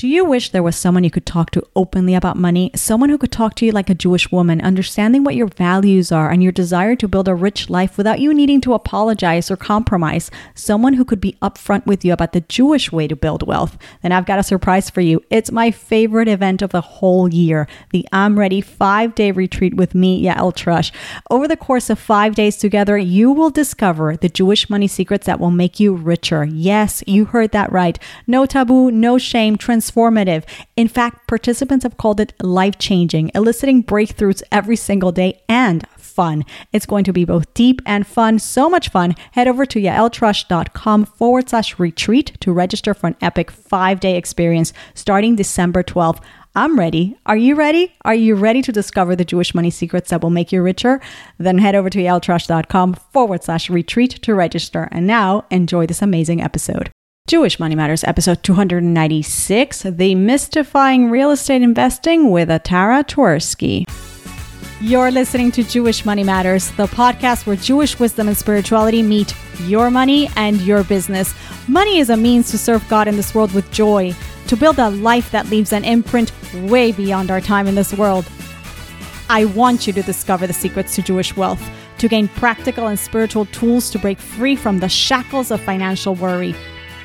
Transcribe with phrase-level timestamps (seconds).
[0.00, 2.70] Do you wish there was someone you could talk to openly about money?
[2.74, 6.30] Someone who could talk to you like a Jewish woman, understanding what your values are
[6.30, 10.30] and your desire to build a rich life without you needing to apologize or compromise?
[10.54, 13.76] Someone who could be upfront with you about the Jewish way to build wealth?
[14.00, 15.22] Then I've got a surprise for you.
[15.28, 19.94] It's my favorite event of the whole year the I'm Ready five day retreat with
[19.94, 20.92] me, Yael Trusch.
[21.30, 25.40] Over the course of five days together, you will discover the Jewish money secrets that
[25.40, 26.44] will make you richer.
[26.44, 27.98] Yes, you heard that right.
[28.26, 30.44] No taboo, no shame, trans transformative.
[30.76, 36.44] In fact, participants have called it life changing, eliciting breakthroughs every single day and fun.
[36.72, 39.14] It's going to be both deep and fun, so much fun.
[39.32, 44.72] Head over to yaeltrusch.com forward slash retreat to register for an epic five day experience
[44.94, 46.20] starting December 12th.
[46.56, 47.16] I'm ready.
[47.26, 47.94] Are you ready?
[48.04, 51.00] Are you ready to discover the Jewish money secrets that will make you richer?
[51.38, 54.88] Then head over to yaeltrusch.com forward slash retreat to register.
[54.90, 56.90] And now enjoy this amazing episode.
[57.26, 63.88] Jewish Money Matters, episode 296 The Mystifying Real Estate Investing with Atara Twersky.
[64.80, 69.92] You're listening to Jewish Money Matters, the podcast where Jewish wisdom and spirituality meet your
[69.92, 71.32] money and your business.
[71.68, 74.12] Money is a means to serve God in this world with joy,
[74.48, 76.32] to build a life that leaves an imprint
[76.68, 78.26] way beyond our time in this world.
[79.28, 81.62] I want you to discover the secrets to Jewish wealth,
[81.98, 86.56] to gain practical and spiritual tools to break free from the shackles of financial worry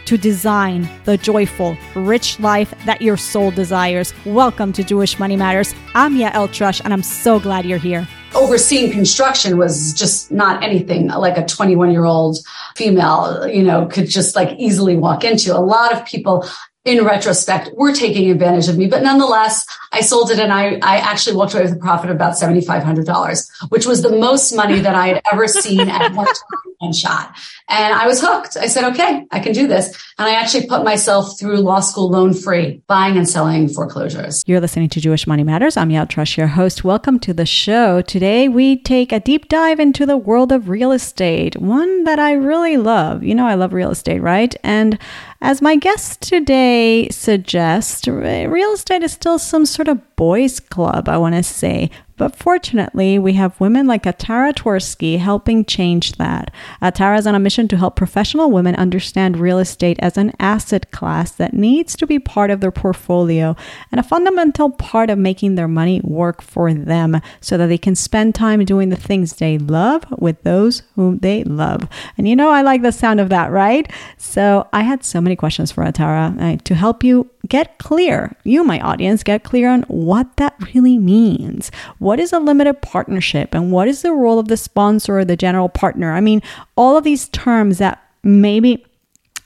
[0.06, 4.14] to design the joyful, rich life that your soul desires.
[4.26, 5.74] Welcome to Jewish Money Matters.
[5.94, 8.08] I'm Yael Trusch, and I'm so glad you're here.
[8.34, 12.38] Overseeing construction was just not anything like a 21 year old
[12.76, 15.56] female, you know, could just like easily walk into.
[15.56, 16.46] A lot of people
[16.86, 20.98] in retrospect were taking advantage of me, but nonetheless, I sold it and I, I
[20.98, 24.94] actually walked away with a profit of about $7,500, which was the most money that
[24.94, 27.36] I had ever seen at one time and shot.
[27.68, 28.58] And I was hooked.
[28.58, 29.88] I said, okay, I can do this.
[30.20, 34.44] And I actually put myself through law school loan free, buying and selling foreclosures.
[34.46, 35.78] You're listening to Jewish Money Matters.
[35.78, 36.84] I'm Yael Trusch, your host.
[36.84, 38.02] Welcome to the show.
[38.02, 42.34] Today we take a deep dive into the world of real estate, one that I
[42.34, 43.24] really love.
[43.24, 44.56] You know, I love real estate, right?
[44.64, 45.00] And
[45.42, 51.18] as my guest today suggests, real estate is still some sort of boys' club, I
[51.18, 51.92] want to say.
[52.18, 56.50] But fortunately, we have women like Atara Twersky helping change that.
[56.82, 60.92] Atara is on a mission to help professional women understand real estate as an asset
[60.92, 63.56] class that needs to be part of their portfolio
[63.92, 67.96] and a fundamental part of making their money work for them so that they can
[67.96, 71.88] spend time doing the things they love with those whom they love.
[72.18, 73.92] And you know, I like the sound of that, right?
[74.18, 78.64] So I had so many questions for Atara uh, to help you get clear, you,
[78.64, 81.72] my audience, get clear on what that really means.
[82.00, 85.38] What is a limited partnership and what is the role of the sponsor or the
[85.38, 86.14] general partner?
[86.14, 86.42] I mean,
[86.76, 88.86] all of these terms that maybe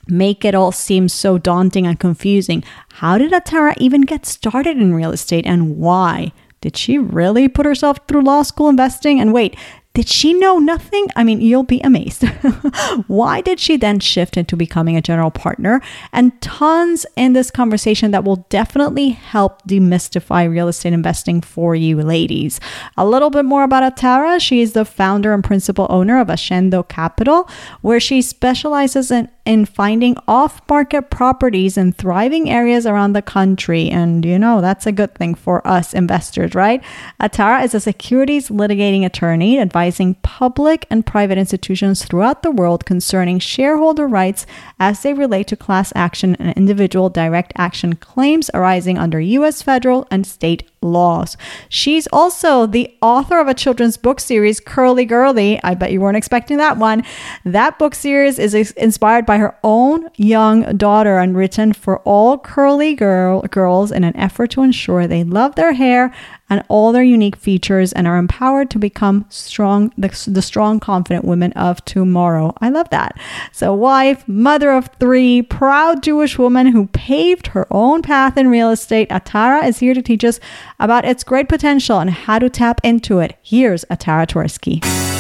[0.08, 2.64] make it all seem so daunting and confusing.
[2.94, 6.32] How did Atara even get started in real estate and why?
[6.62, 9.20] Did she really put herself through law school investing?
[9.20, 9.56] And wait,
[10.00, 11.08] did she know nothing?
[11.18, 12.24] I mean, you'll be amazed.
[13.08, 15.82] Why did she then shift into becoming a general partner?
[16.14, 22.02] And tons in this conversation that will definitely help demystify real estate investing for you
[22.02, 22.62] ladies.
[22.96, 24.40] A little bit more about Atara.
[24.40, 27.50] She is the founder and principal owner of Ascendo Capital,
[27.82, 33.90] where she specializes in in finding off market properties in thriving areas around the country.
[33.90, 36.84] And you know, that's a good thing for us investors, right?
[37.20, 43.40] Atara is a securities litigating attorney advising public and private institutions throughout the world concerning
[43.40, 44.46] shareholder rights
[44.80, 49.64] as they relate to class action and individual direct action claims arising under U.S.
[49.64, 51.38] federal and state laws.
[51.68, 55.60] She's also the author of a children's book series, Curly Girly.
[55.64, 57.04] I bet you weren't expecting that one.
[57.44, 62.96] That book series is inspired by her own young daughter and written for all curly
[62.96, 66.14] girl girls in an effort to ensure they love their hair
[66.50, 71.26] and all their unique features and are empowered to become strong, the, the strong, confident
[71.26, 72.54] women of tomorrow.
[72.60, 73.18] I love that.
[73.52, 78.72] So, wife, mother of three, proud Jewish woman who paved her own path in real
[78.72, 80.40] estate, Atara is here to teach us
[80.80, 83.38] about its great potential and how to tap into it.
[83.42, 85.19] Here's Atara Twersky.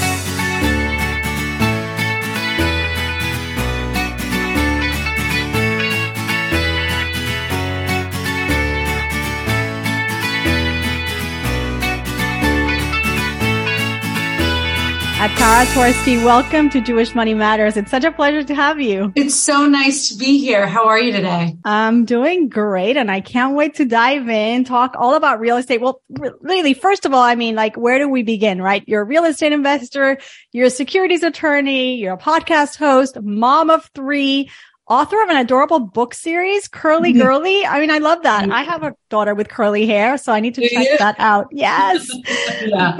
[15.19, 17.75] Atara Twersky, welcome to Jewish Money Matters.
[17.75, 19.12] It's such a pleasure to have you.
[19.18, 20.66] It's so nice to be here.
[20.66, 21.57] How are you today?
[21.66, 25.81] I'm doing great and I can't wait to dive in, talk all about real estate.
[25.81, 28.81] Well, really, first of all, I mean, like, where do we begin, right?
[28.88, 30.19] You're a real estate investor.
[30.54, 31.98] You're a securities attorney.
[31.98, 34.50] You're a podcast host, mom of three
[34.88, 37.21] author of an adorable book series, Curly mm-hmm.
[37.24, 37.66] Girly.
[37.66, 38.44] I mean, I love that.
[38.44, 38.54] Mm-hmm.
[38.54, 41.48] I have a daughter with curly hair, so I need to check that out.
[41.51, 42.10] Yes.
[42.66, 42.98] yeah.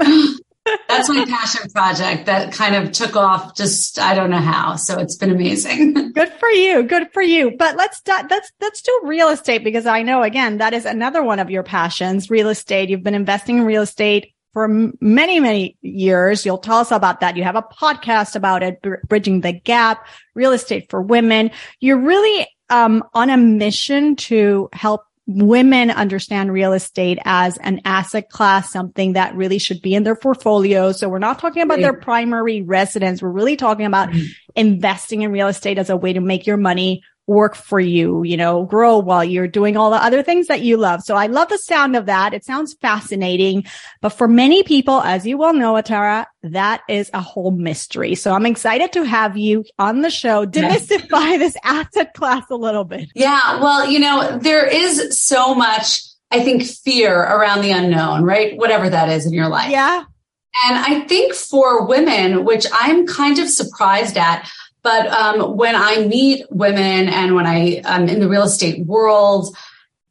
[0.88, 4.76] That's my passion project that kind of took off just I don't know how.
[4.76, 6.12] So it's been amazing.
[6.12, 6.82] Good for you.
[6.82, 7.52] Good for you.
[7.56, 11.38] But let's let's let's do real estate because I know again that is another one
[11.38, 12.90] of your passions, real estate.
[12.90, 14.68] You've been investing in real estate for
[15.00, 16.44] many, many years.
[16.44, 17.36] You'll tell us about that.
[17.36, 21.50] You have a podcast about it, Bridging the Gap, real estate for women.
[21.78, 28.30] You're really um, on a mission to help women understand real estate as an asset
[28.30, 30.90] class, something that really should be in their portfolio.
[30.92, 33.22] So we're not talking about their primary residence.
[33.22, 34.26] We're really talking about mm-hmm.
[34.56, 38.36] investing in real estate as a way to make your money work for you, you
[38.36, 41.00] know, grow while you're doing all the other things that you love.
[41.02, 42.34] So I love the sound of that.
[42.34, 43.64] It sounds fascinating.
[44.00, 48.16] But for many people, as you well know, Atara, that is a whole mystery.
[48.16, 52.84] So I'm excited to have you on the show demystify this asset class a little
[52.84, 53.08] bit.
[53.14, 53.60] Yeah.
[53.60, 58.56] Well, you know, there is so much, I think, fear around the unknown, right?
[58.56, 59.70] Whatever that is in your life.
[59.70, 60.02] Yeah.
[60.66, 64.50] And I think for women, which I'm kind of surprised at,
[64.82, 69.56] but um, when I meet women and when I am in the real estate world,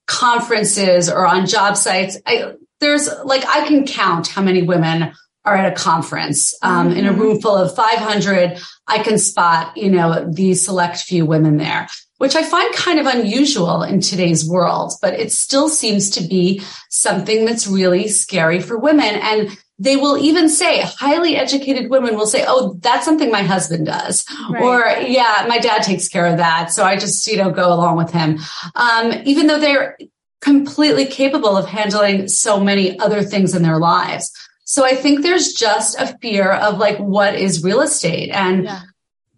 [0.09, 5.13] conferences or on job sites, I, there's like I can count how many women
[5.45, 6.53] are at a conference.
[6.61, 6.97] Um, mm-hmm.
[6.97, 7.21] In a mm-hmm.
[7.21, 11.87] room full of 500, I can spot, you know, the select few women there,
[12.17, 16.61] which I find kind of unusual in today's world, but it still seems to be
[16.89, 19.15] something that's really scary for women.
[19.15, 23.85] And they will even say highly educated women will say, Oh, that's something my husband
[23.85, 24.25] does.
[24.49, 24.61] Right.
[24.61, 26.71] Or yeah, my dad takes care of that.
[26.71, 28.39] So I just, you know, go along with him.
[28.75, 29.97] Um, even though they're
[30.41, 34.31] completely capable of handling so many other things in their lives.
[34.65, 38.29] So I think there's just a fear of like, what is real estate?
[38.29, 38.81] And yeah.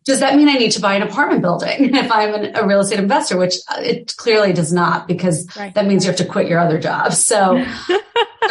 [0.03, 2.79] Does that mean I need to buy an apartment building if I'm an, a real
[2.79, 5.73] estate investor, which it clearly does not because right.
[5.75, 7.13] that means you have to quit your other job.
[7.13, 7.97] So so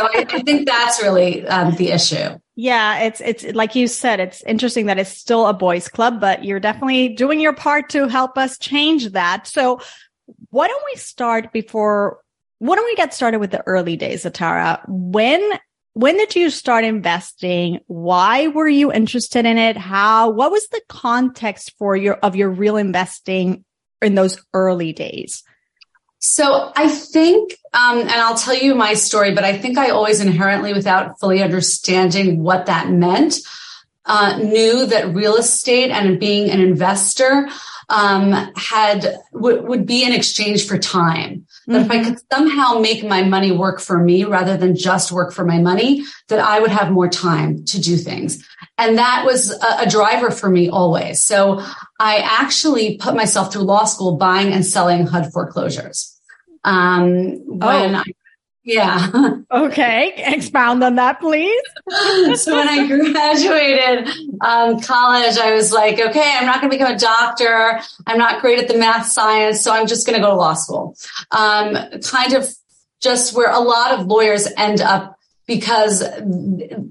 [0.06, 2.38] I, I, think that's really um, the issue.
[2.54, 6.44] Yeah, it's it's like you said, it's interesting that it's still a boys' club, but
[6.44, 9.46] you're definitely doing your part to help us change that.
[9.46, 9.80] So,
[10.50, 12.20] why don't we start before?
[12.58, 14.82] Why don't we get started with the early days, Atara?
[14.86, 15.40] When
[16.00, 17.80] when did you start investing?
[17.86, 19.76] Why were you interested in it?
[19.76, 20.30] How?
[20.30, 23.64] What was the context for your of your real investing
[24.00, 25.42] in those early days?
[26.18, 30.20] So I think, um, and I'll tell you my story, but I think I always
[30.20, 33.38] inherently, without fully understanding what that meant,
[34.04, 37.48] uh, knew that real estate and being an investor
[37.90, 41.46] um, had w- would be in exchange for time.
[41.66, 41.84] That mm-hmm.
[41.84, 42.10] if I mm-hmm.
[42.10, 46.04] could somehow make my money work for me rather than just work for my money,
[46.28, 48.46] that I would have more time to do things.
[48.78, 51.22] And that was a, a driver for me always.
[51.22, 51.60] So
[51.98, 56.16] I actually put myself through law school buying and selling HUD foreclosures.
[56.62, 57.98] Um, when oh.
[57.98, 58.04] I
[58.62, 59.32] yeah.
[59.50, 60.12] okay.
[60.16, 61.62] Expound on that, please.
[62.40, 64.08] so when I graduated
[64.40, 67.80] um, college, I was like, okay, I'm not going to become a doctor.
[68.06, 69.60] I'm not great at the math science.
[69.60, 70.96] So I'm just going to go to law school.
[71.30, 72.48] Um, kind of
[73.00, 75.16] just where a lot of lawyers end up
[75.46, 76.04] because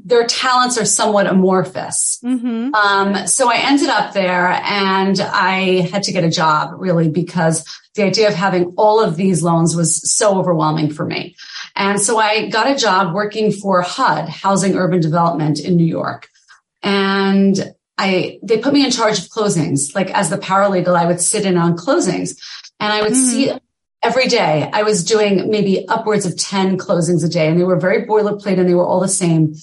[0.03, 2.19] their talents are somewhat amorphous.
[2.21, 2.75] Mm-hmm.
[2.75, 7.63] Um, so I ended up there and I had to get a job really because
[7.95, 11.37] the idea of having all of these loans was so overwhelming for me.
[11.79, 16.27] And so I got a job working for HUD, Housing Urban Development in New York.
[16.83, 19.95] And I, they put me in charge of closings.
[19.95, 22.37] Like as the paralegal, I would sit in on closings
[22.81, 23.15] and I would mm.
[23.15, 23.53] see
[24.03, 24.69] every day.
[24.73, 28.59] I was doing maybe upwards of 10 closings a day and they were very boilerplate
[28.59, 29.55] and they were all the same.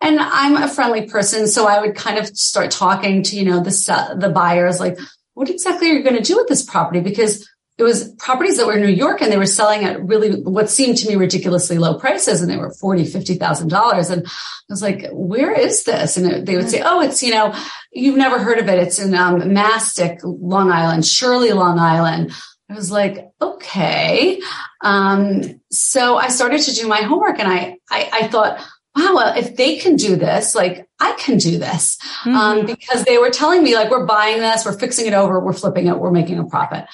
[0.00, 1.48] And I'm a friendly person.
[1.48, 4.96] So I would kind of start talking to, you know, the, the buyers, like,
[5.34, 7.00] what exactly are you going to do with this property?
[7.00, 10.40] Because it was properties that were in New York and they were selling at really
[10.42, 14.10] what seemed to me ridiculously low prices and they were forty, fifty thousand dollars.
[14.10, 14.30] And I
[14.68, 16.16] was like, where is this?
[16.16, 17.52] And they would say, oh, it's, you know,
[17.92, 18.78] you've never heard of it.
[18.78, 22.32] It's in um, Mastic, Long Island, Shirley, Long Island.
[22.70, 24.40] I was like, okay.
[24.80, 28.58] Um, so I started to do my homework and I, I, I thought,
[28.96, 31.98] wow, well, if they can do this, like I can do this.
[32.22, 32.34] Mm-hmm.
[32.36, 35.52] Um, because they were telling me like, we're buying this, we're fixing it over, we're
[35.52, 36.86] flipping it, we're making a profit.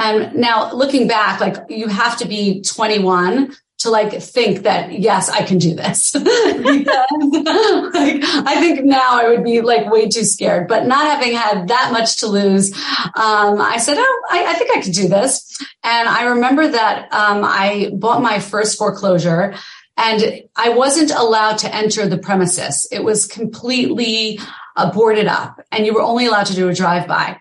[0.00, 5.30] And now looking back, like you have to be 21 to like think that yes
[5.30, 6.12] i can do this.
[6.60, 10.68] Because, like, i think now i would be like way too scared.
[10.68, 12.72] But not having had that much to lose
[13.14, 15.58] um, i said oh I, I, think i could do this.
[15.82, 19.54] And i remember that um, i bought my first foreclosure
[19.96, 22.86] and i wasn't allowed to enter the premises.
[22.92, 24.40] It was completely
[24.76, 27.40] uh, boarded up and you were only allowed to do a drive-by.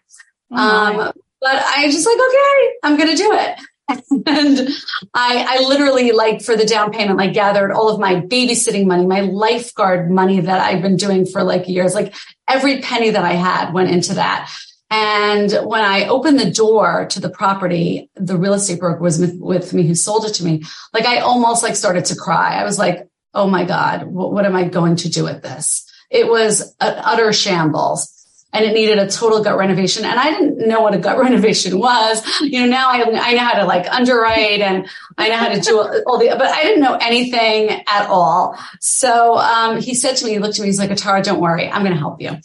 [0.52, 3.60] Oh um, but I just like, okay, I'm going to do it.
[4.28, 4.70] and
[5.14, 9.06] I, I literally like for the down payment, like gathered all of my babysitting money,
[9.06, 12.14] my lifeguard money that I've been doing for like years, like
[12.48, 14.52] every penny that I had went into that.
[14.92, 19.74] And when I opened the door to the property, the real estate broker was with,
[19.74, 20.64] me who sold it to me.
[20.94, 22.56] Like I almost like started to cry.
[22.56, 25.86] I was like, Oh my God, what, what am I going to do with this?
[26.10, 28.19] It was an utter shambles
[28.52, 30.06] and it needed a total gut renovation.
[30.06, 32.26] And I didn't know what a gut renovation was.
[32.42, 34.88] You know, now I, I know how to like underwrite and
[35.18, 38.58] I know how to do all the, but I didn't know anything at all.
[38.80, 41.70] So, um, he said to me, he looked at me, he's like, Atara, don't worry.
[41.70, 42.38] I'm going to help you.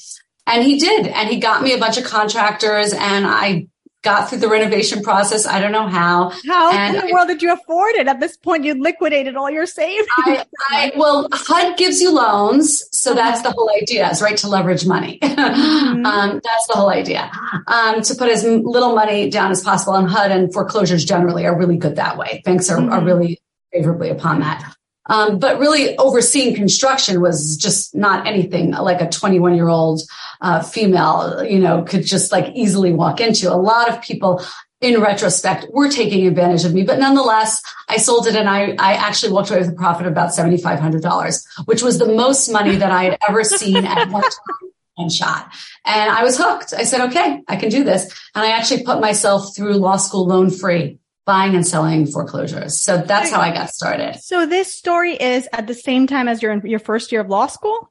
[0.47, 1.07] And he did.
[1.07, 3.69] And he got me a bunch of contractors and I
[4.05, 5.47] got through the renovation process.
[5.47, 6.31] I don't know how.
[6.47, 8.07] How and in the I, world did you afford it?
[8.07, 10.07] At this point, you liquidated all your savings.
[10.27, 12.85] I, I, well, HUD gives you loans.
[12.97, 13.21] So uh-huh.
[13.21, 15.19] that's the whole idea is right to leverage money.
[15.45, 16.07] Mm-hmm.
[16.07, 17.31] um, that's the whole idea.
[17.67, 21.57] Um, to put as little money down as possible and HUD and foreclosures generally are
[21.57, 22.43] really good that way.
[22.45, 22.93] Banks are, mm-hmm.
[22.93, 23.41] are really
[23.73, 24.75] favorably upon that.
[25.07, 30.03] Um, but really overseeing construction was just not anything like a 21 year old
[30.41, 33.53] uh, female, you know, could just like easily walk into.
[33.53, 34.43] A lot of people
[34.81, 38.95] in retrospect were taking advantage of me, but nonetheless, I sold it and I, I
[38.95, 42.91] actually walked away with a profit of about $7,500, which was the most money that
[42.91, 45.53] I had ever seen at one time and shot.
[45.85, 46.73] And I was hooked.
[46.73, 48.05] I said, okay, I can do this.
[48.35, 52.79] And I actually put myself through law school loan free buying and selling foreclosures.
[52.79, 54.21] So that's how I got started.
[54.21, 57.29] So this story is at the same time as you're in your first year of
[57.29, 57.91] law school?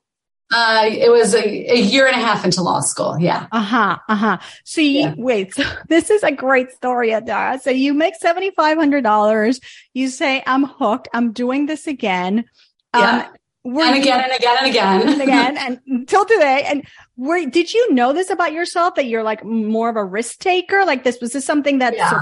[0.54, 3.18] Uh, it was a, a, year and a half into law school.
[3.20, 3.48] Yeah.
[3.52, 3.98] Uh huh.
[4.08, 4.38] Uh huh.
[4.66, 5.14] So you, yeah.
[5.18, 7.60] wait, so this is a great story, Atara.
[7.60, 9.62] So you make $7,500.
[9.94, 11.08] You say, I'm hooked.
[11.14, 12.46] I'm doing this again.
[12.94, 13.30] Yeah.
[13.30, 13.36] Um,
[13.66, 16.66] and again and again and again and again and until today.
[16.68, 16.86] And
[17.16, 20.86] were, did you know this about yourself that you're like more of a risk taker?
[20.86, 22.20] Like this, was this something that yeah.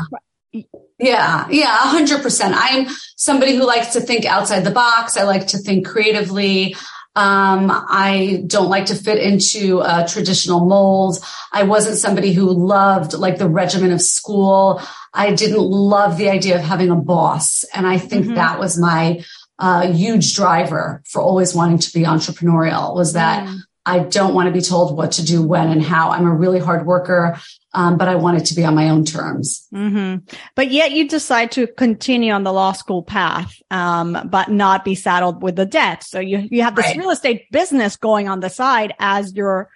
[0.54, 2.54] Yeah, yeah, hundred percent.
[2.56, 5.18] I'm somebody who likes to think outside the box.
[5.18, 6.76] I like to think creatively.
[7.14, 11.18] Um, I don't like to fit into a traditional mold.
[11.52, 14.82] I wasn't somebody who loved like the regimen of school.
[15.14, 17.66] I didn't love the idea of having a boss.
[17.74, 18.36] And I think mm-hmm.
[18.36, 19.26] that was my
[19.60, 23.60] uh, huge driver for always wanting to be entrepreneurial was that mm.
[23.86, 26.12] I don't want to be told what to do, when, and how.
[26.12, 27.40] I'm a really hard worker,
[27.74, 29.68] um, but I want it to be on my own terms.
[29.74, 30.26] Mm-hmm.
[30.56, 34.94] But yet you decide to continue on the law school path, um, but not be
[34.94, 36.04] saddled with the debt.
[36.04, 36.98] So you you have this right.
[36.98, 39.70] real estate business going on the side as you're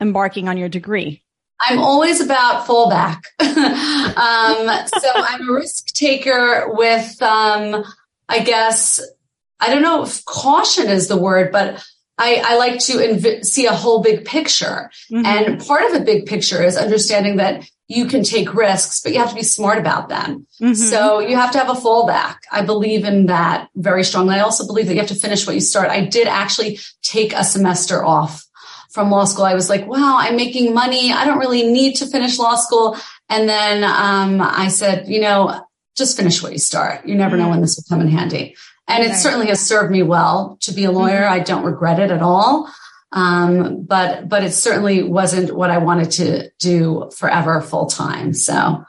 [0.00, 1.22] embarking on your degree.
[1.60, 3.22] I'm always about fallback.
[3.40, 7.84] um, so I'm a risk taker with, um,
[8.28, 9.00] I guess,
[9.58, 11.84] I don't know if caution is the word, but
[12.18, 14.90] I, I like to inv- see a whole big picture.
[15.10, 15.24] Mm-hmm.
[15.24, 19.18] And part of a big picture is understanding that you can take risks, but you
[19.18, 20.46] have to be smart about them.
[20.60, 20.74] Mm-hmm.
[20.74, 22.36] So you have to have a fallback.
[22.52, 24.34] I believe in that very strongly.
[24.34, 25.90] I also believe that you have to finish what you start.
[25.90, 28.44] I did actually take a semester off
[28.90, 29.44] from law school.
[29.44, 31.12] I was like, wow, I'm making money.
[31.12, 32.96] I don't really need to finish law school.
[33.30, 35.64] And then um, I said, you know,
[35.96, 37.06] just finish what you start.
[37.06, 37.44] You never mm-hmm.
[37.44, 38.54] know when this will come in handy.
[38.88, 41.20] And it certainly has served me well to be a lawyer.
[41.20, 41.34] Mm-hmm.
[41.34, 42.72] I don't regret it at all.
[43.12, 48.34] Um, but, but it certainly wasn't what I wanted to do forever full time.
[48.34, 48.84] So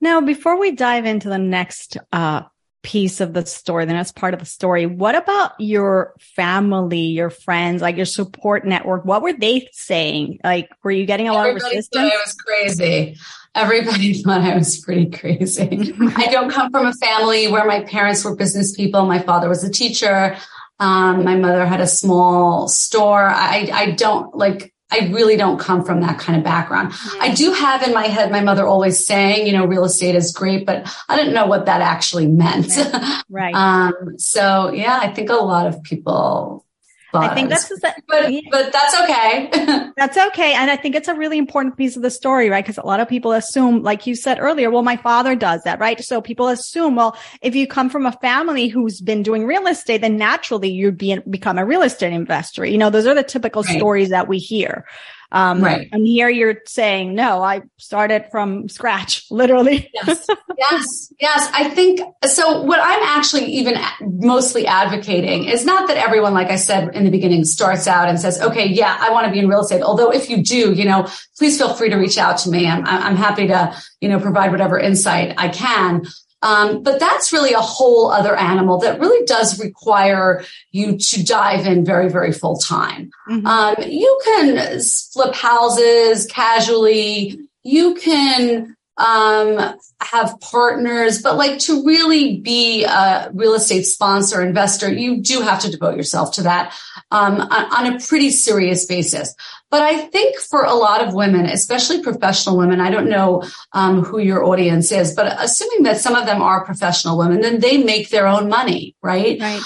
[0.00, 2.42] now before we dive into the next, uh,
[2.82, 4.86] piece of the story, the next part of the story.
[4.86, 9.04] What about your family, your friends, like your support network?
[9.04, 10.40] What were they saying?
[10.42, 12.12] Like, were you getting a Everybody lot of resistance?
[12.12, 13.16] I was crazy
[13.54, 15.94] everybody thought I was pretty crazy.
[16.16, 19.06] I don't come from a family where my parents were business people.
[19.06, 20.36] My father was a teacher.
[20.78, 23.26] Um, my mother had a small store.
[23.26, 26.92] I, I don't like, I really don't come from that kind of background.
[26.92, 27.22] Mm-hmm.
[27.22, 30.32] I do have in my head my mother always saying, you know, real estate is
[30.32, 32.76] great, but I didn't know what that actually meant.
[32.76, 33.22] Right.
[33.28, 33.54] right.
[33.94, 36.66] um, so yeah, I think a lot of people
[37.14, 37.68] I think that's,
[38.08, 39.50] but, but that's okay.
[39.96, 40.54] that's okay.
[40.54, 42.64] And I think it's a really important piece of the story, right?
[42.64, 45.78] Because a lot of people assume, like you said earlier, well, my father does that,
[45.78, 46.02] right?
[46.02, 50.00] So people assume, well, if you come from a family who's been doing real estate,
[50.00, 52.64] then naturally you'd be, become a real estate investor.
[52.64, 53.76] You know, those are the typical right.
[53.76, 54.86] stories that we hear.
[55.32, 55.88] Um, right.
[55.90, 59.90] And here you're saying, no, I started from scratch, literally.
[59.94, 60.26] yes.
[60.58, 61.12] Yes.
[61.18, 61.50] Yes.
[61.54, 62.62] I think so.
[62.62, 67.10] What I'm actually even mostly advocating is not that everyone, like I said in the
[67.10, 69.82] beginning, starts out and says, okay, yeah, I want to be in real estate.
[69.82, 72.68] Although if you do, you know, please feel free to reach out to me.
[72.68, 76.04] I'm, I'm happy to, you know, provide whatever insight I can.
[76.42, 81.66] Um, but that's really a whole other animal that really does require you to dive
[81.66, 83.10] in very, very full time.
[83.28, 83.46] Mm-hmm.
[83.46, 84.80] Um, you can
[85.12, 87.38] flip houses casually.
[87.62, 94.92] You can um, have partners, but like to really be a real estate sponsor, investor,
[94.92, 96.74] you do have to devote yourself to that
[97.10, 99.34] um, on, on, a pretty serious basis.
[99.70, 104.02] But I think for a lot of women, especially professional women, I don't know um,
[104.04, 107.78] who your audience is, but assuming that some of them are professional women, then they
[107.78, 109.40] make their own money, right?
[109.40, 109.62] Right.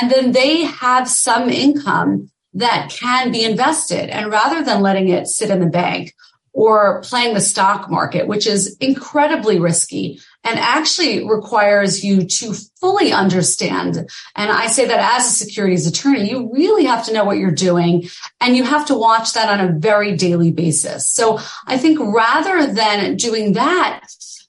[0.00, 4.08] And then they have some income that can be invested.
[4.08, 6.14] And rather than letting it sit in the bank
[6.56, 13.12] or playing the stock market, which is incredibly risky and actually requires you to fully
[13.12, 14.08] understand.
[14.34, 17.50] And I say that as a securities attorney, you really have to know what you're
[17.50, 18.08] doing
[18.40, 21.06] and you have to watch that on a very daily basis.
[21.06, 24.06] So I think rather than doing that,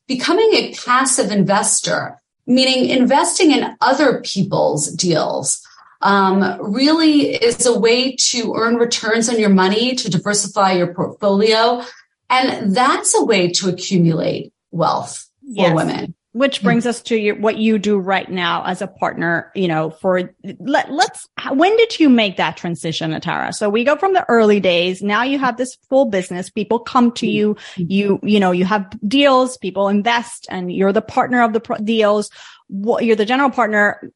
[0.08, 5.62] becoming a passive investor, meaning investing in other people's deals,
[6.01, 11.84] um, really is a way to earn returns on your money, to diversify your portfolio.
[12.30, 15.70] And that's a way to accumulate wealth yes.
[15.70, 16.13] for women.
[16.34, 19.89] Which brings us to your, what you do right now as a partner, you know,
[19.89, 23.56] for let, let's, when did you make that transition, Atara?
[23.56, 25.01] So we go from the early days.
[25.01, 26.51] Now you have this full business.
[26.51, 27.56] People come to you.
[27.56, 27.84] Mm-hmm.
[27.88, 31.77] You, you know, you have deals, people invest and you're the partner of the pro-
[31.77, 32.30] deals
[32.67, 34.12] what, you're the general partner.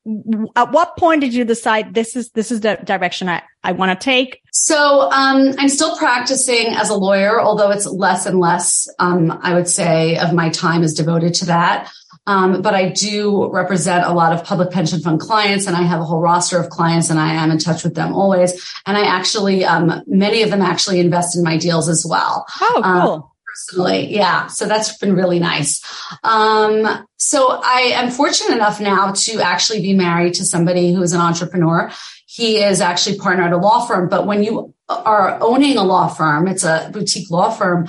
[0.55, 3.97] At what point did you decide this is this is the direction I, I want
[3.97, 4.41] to take?
[4.51, 8.89] So um, I'm still practicing as a lawyer, although it's less and less.
[8.99, 11.91] Um, I would say of my time is devoted to that.
[12.27, 15.99] Um, but I do represent a lot of public pension fund clients and I have
[15.99, 18.53] a whole roster of clients and I am in touch with them always.
[18.85, 22.45] And I actually, um, many of them actually invest in my deals as well.
[22.61, 24.13] Oh, um, cool personally.
[24.13, 24.47] Yeah.
[24.47, 25.81] So that's been really nice.
[26.23, 31.13] Um, so I am fortunate enough now to actually be married to somebody who is
[31.13, 31.91] an entrepreneur.
[32.25, 36.07] He is actually partner at a law firm, but when you are owning a law
[36.07, 37.87] firm, it's a boutique law firm,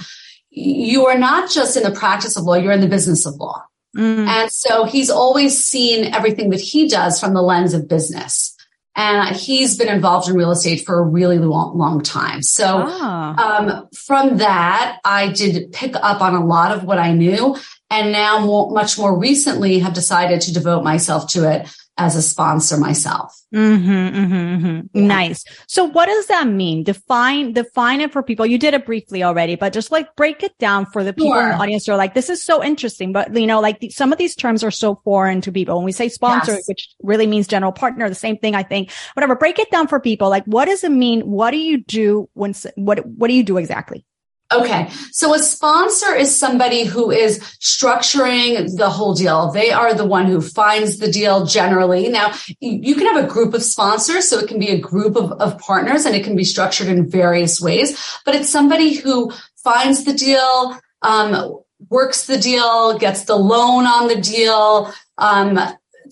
[0.50, 3.64] you are not just in the practice of law, you're in the business of law.
[3.96, 4.26] Mm.
[4.26, 8.51] And so he's always seen everything that he does from the lens of business.
[8.94, 12.42] And he's been involved in real estate for a really long, long time.
[12.42, 13.58] So, ah.
[13.58, 17.56] um, from that, I did pick up on a lot of what I knew.
[17.88, 21.68] And now more, much more recently have decided to devote myself to it
[22.02, 23.38] as a sponsor myself.
[23.54, 24.98] Mm-hmm, mm-hmm, mm-hmm.
[24.98, 25.06] Yeah.
[25.06, 25.44] Nice.
[25.68, 26.82] So what does that mean?
[26.82, 28.44] Define, define it for people.
[28.44, 31.42] You did it briefly already, but just like break it down for the people sure.
[31.42, 33.90] in the audience who are like, this is so interesting, but you know, like the,
[33.90, 35.76] some of these terms are so foreign to people.
[35.76, 36.68] When we say sponsor, yes.
[36.68, 40.00] which really means general partner, the same thing, I think, whatever, break it down for
[40.00, 40.28] people.
[40.28, 41.20] Like, what does it mean?
[41.22, 44.04] What do you do when, what, what do you do exactly?
[44.52, 44.88] Okay.
[45.12, 49.50] So a sponsor is somebody who is structuring the whole deal.
[49.50, 52.08] They are the one who finds the deal generally.
[52.08, 54.28] Now you can have a group of sponsors.
[54.28, 57.08] So it can be a group of, of partners and it can be structured in
[57.08, 63.36] various ways, but it's somebody who finds the deal, um, works the deal, gets the
[63.36, 65.58] loan on the deal, um,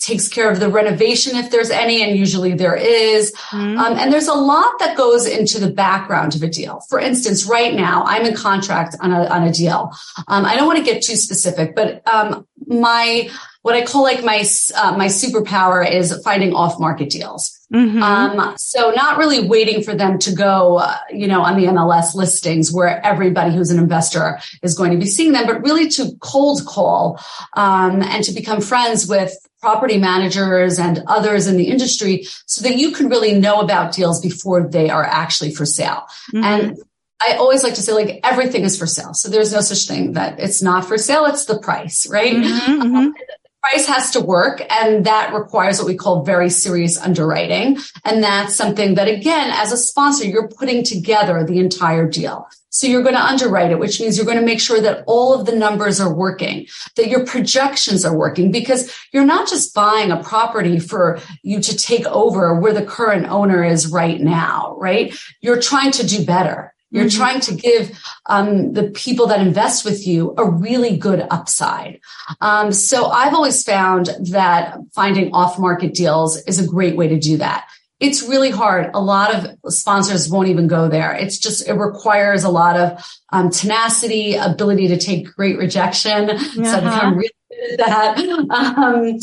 [0.00, 3.32] takes care of the renovation if there's any, and usually there is.
[3.50, 3.78] Mm-hmm.
[3.78, 6.80] Um, and there's a lot that goes into the background of a deal.
[6.88, 9.92] For instance, right now I'm in contract on a on a deal.
[10.28, 13.30] Um, I don't want to get too specific, but um, my
[13.62, 17.59] what I call like my uh, my superpower is finding off market deals.
[17.72, 18.02] Mm-hmm.
[18.02, 22.14] Um, so not really waiting for them to go, uh, you know, on the MLS
[22.14, 26.16] listings where everybody who's an investor is going to be seeing them, but really to
[26.20, 27.20] cold call
[27.54, 32.76] um, and to become friends with property managers and others in the industry so that
[32.76, 36.06] you can really know about deals before they are actually for sale.
[36.34, 36.44] Mm-hmm.
[36.44, 36.78] And
[37.22, 39.12] I always like to say like everything is for sale.
[39.12, 41.26] So there's no such thing that it's not for sale.
[41.26, 42.32] It's the price, right?
[42.32, 42.96] Mm-hmm, mm-hmm.
[42.96, 43.14] Um,
[43.62, 47.78] price has to work and that requires what we call very serious underwriting.
[48.04, 52.48] And that's something that again, as a sponsor, you're putting together the entire deal.
[52.72, 55.34] So you're going to underwrite it, which means you're going to make sure that all
[55.34, 60.12] of the numbers are working, that your projections are working, because you're not just buying
[60.12, 65.12] a property for you to take over where the current owner is right now, right?
[65.40, 66.72] You're trying to do better.
[66.90, 67.18] You're mm-hmm.
[67.18, 72.00] trying to give um, the people that invest with you a really good upside.
[72.40, 77.36] Um, so I've always found that finding off-market deals is a great way to do
[77.38, 77.68] that.
[78.00, 78.90] It's really hard.
[78.94, 81.12] A lot of sponsors won't even go there.
[81.12, 86.30] It's just it requires a lot of um, tenacity, ability to take great rejection.
[86.30, 86.64] Uh-huh.
[86.64, 87.30] So I become really
[87.78, 88.18] that.
[88.50, 89.18] Um,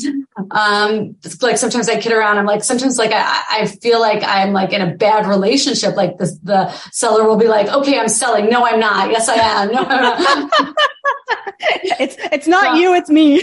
[0.51, 2.37] um, like sometimes I kid around.
[2.37, 5.95] I'm like, sometimes like I, I feel like I'm like in a bad relationship.
[5.95, 8.49] Like the, the seller will be like, okay, I'm selling.
[8.49, 9.11] No, I'm not.
[9.11, 9.71] Yes, I am.
[9.71, 10.51] No, I'm not.
[11.99, 13.41] it's, it's not you, it's me.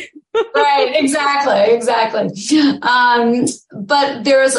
[0.55, 0.93] right.
[0.95, 1.75] Exactly.
[1.75, 2.79] Exactly.
[2.83, 4.57] Um, but there's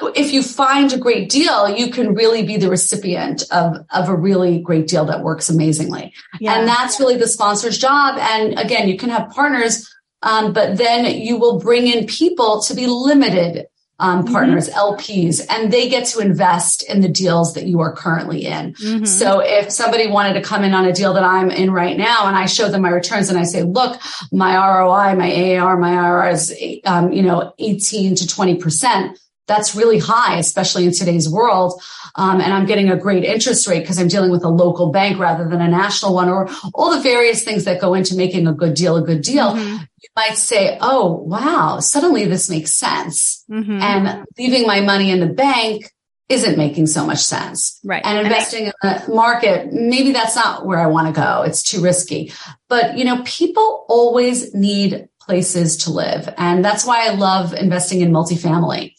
[0.00, 4.16] if you find a great deal, you can really be the recipient of, of a
[4.16, 6.14] really great deal that works amazingly.
[6.40, 6.58] Yeah.
[6.58, 8.18] And that's really the sponsor's job.
[8.18, 9.88] And again, you can have partners,
[10.22, 13.66] um, but then you will bring in people to be limited
[13.98, 14.32] um, mm-hmm.
[14.32, 14.78] partners, mm-hmm.
[14.78, 18.72] LPs, and they get to invest in the deals that you are currently in.
[18.74, 19.04] Mm-hmm.
[19.04, 22.26] So if somebody wanted to come in on a deal that I'm in right now
[22.26, 24.00] and I show them my returns and I say, look,
[24.32, 29.18] my ROI, my AAR, my IRR is, um, you know, 18 to 20%.
[29.52, 31.78] That's really high, especially in today's world.
[32.14, 35.18] Um, and I'm getting a great interest rate because I'm dealing with a local bank
[35.18, 38.54] rather than a national one or all the various things that go into making a
[38.54, 39.50] good deal a good deal.
[39.50, 39.76] Mm-hmm.
[39.76, 43.44] You might say, Oh, wow, suddenly this makes sense.
[43.50, 43.82] Mm-hmm.
[43.82, 45.92] And leaving my money in the bank
[46.30, 47.78] isn't making so much sense.
[47.84, 48.00] Right.
[48.06, 51.42] And investing and I, in the market, maybe that's not where I want to go.
[51.42, 52.32] It's too risky.
[52.70, 56.32] But, you know, people always need places to live.
[56.38, 58.94] And that's why I love investing in multifamily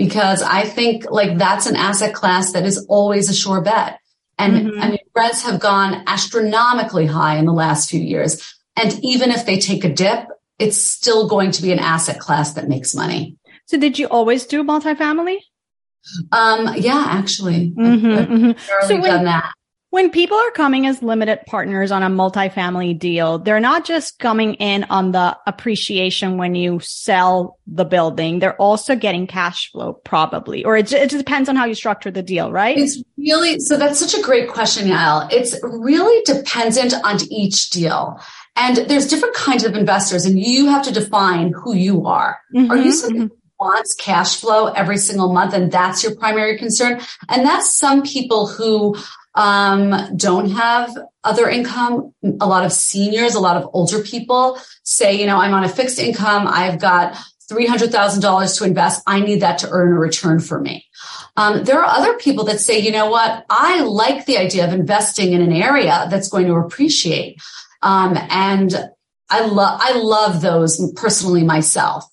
[0.00, 4.00] because I think like that's an asset class that is always a sure bet.
[4.38, 4.80] And mm-hmm.
[4.80, 8.56] I mean, rents have gone astronomically high in the last few years.
[8.76, 10.26] And even if they take a dip,
[10.58, 13.36] it's still going to be an asset class that makes money.
[13.66, 15.36] So did you always do multifamily?
[16.32, 18.86] Um, yeah, actually, mm-hmm, I've, I've mm-hmm.
[18.88, 19.52] so when, done that.
[19.90, 24.54] When people are coming as limited partners on a multifamily deal, they're not just coming
[24.54, 28.38] in on the appreciation when you sell the building.
[28.38, 32.22] They're also getting cash flow probably, or it, it depends on how you structure the
[32.22, 32.78] deal, right?
[32.78, 35.28] It's really, so that's such a great question, Yael.
[35.32, 38.20] It's really dependent on each deal.
[38.54, 42.38] And there's different kinds of investors and you have to define who you are.
[42.54, 46.56] Mm-hmm, are you somebody mm-hmm wants cash flow every single month and that's your primary
[46.56, 46.98] concern
[47.28, 48.96] and that's some people who
[49.34, 52.14] um, don't have other income.
[52.40, 55.68] A lot of seniors, a lot of older people say, you know, I'm on a
[55.68, 56.46] fixed income.
[56.48, 57.16] I've got
[57.50, 59.02] $300,000 to invest.
[59.06, 60.86] I need that to earn a return for me.
[61.36, 63.44] Um, there are other people that say, you know what?
[63.50, 67.40] I like the idea of investing in an area that's going to appreciate.
[67.82, 68.72] Um, and
[69.28, 72.04] I love, I love those personally myself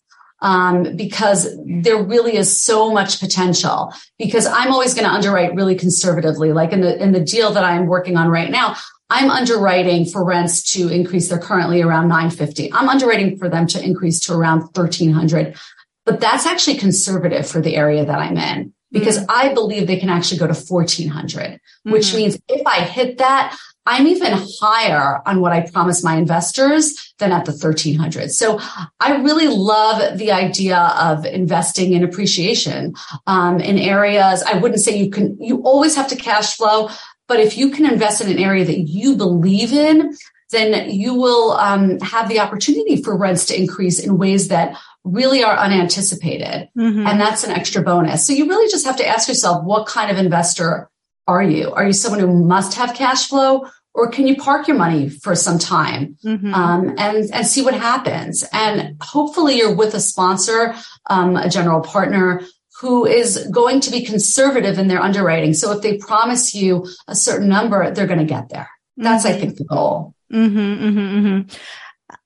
[0.41, 3.93] um, because there really is so much potential.
[4.17, 6.53] Because I'm always going to underwrite really conservatively.
[6.53, 8.75] Like in the in the deal that I'm working on right now,
[9.09, 11.29] I'm underwriting for rents to increase.
[11.29, 12.73] They're currently around 950.
[12.73, 15.57] I'm underwriting for them to increase to around 1300.
[16.05, 19.29] But that's actually conservative for the area that I'm in because mm-hmm.
[19.29, 21.91] I believe they can actually go to 1400, mm-hmm.
[21.91, 27.13] which means if I hit that, I'm even higher on what I promise my investors
[27.19, 28.31] than at the 1300.
[28.31, 28.59] So
[28.99, 32.93] I really love the idea of investing in appreciation
[33.25, 34.43] um, in areas.
[34.43, 36.89] I wouldn't say you can, you always have to cash flow,
[37.27, 40.15] but if you can invest in an area that you believe in,
[40.51, 45.43] then you will um, have the opportunity for rents to increase in ways that really
[45.43, 46.69] are unanticipated.
[46.77, 47.07] Mm-hmm.
[47.07, 48.27] And that's an extra bonus.
[48.27, 50.89] So you really just have to ask yourself, what kind of investor
[51.27, 51.71] are you?
[51.71, 53.67] Are you someone who must have cash flow?
[53.93, 56.53] Or can you park your money for some time mm-hmm.
[56.53, 58.45] um, and and see what happens?
[58.53, 60.75] And hopefully, you're with a sponsor,
[61.09, 62.41] um, a general partner
[62.79, 65.53] who is going to be conservative in their underwriting.
[65.53, 68.69] So if they promise you a certain number, they're going to get there.
[68.97, 69.35] That's, mm-hmm.
[69.35, 70.13] I think, the goal.
[70.31, 71.57] Mm-hmm, mm-hmm, mm-hmm.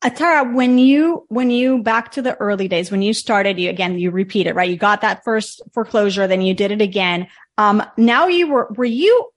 [0.03, 3.97] Atara, when you, when you back to the early days, when you started, you again,
[3.97, 4.69] you repeat it, right?
[4.69, 7.27] You got that first foreclosure, then you did it again.
[7.57, 9.29] Um, now you were, were you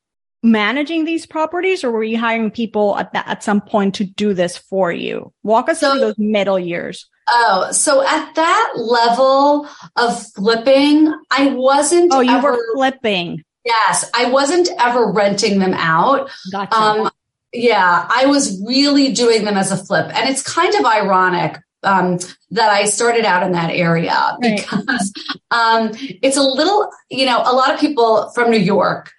[0.42, 4.35] managing these properties or were you hiring people at that, at some point to do
[4.35, 5.33] this for you?
[5.42, 7.09] Walk us so, through those middle years.
[7.29, 12.12] Oh, so at that level of flipping, I wasn't.
[12.12, 13.42] Oh, you ever, were flipping.
[13.64, 16.31] Yes, I wasn't ever renting them out.
[16.53, 16.77] Gotcha.
[16.77, 17.11] Um,
[17.55, 20.11] yeah, I was really doing them as a flip.
[20.14, 22.18] And it's kind of ironic um,
[22.51, 25.12] that I started out in that area because
[25.51, 25.83] right.
[25.85, 25.90] um,
[26.23, 29.12] it's a little, you know, a lot of people from New York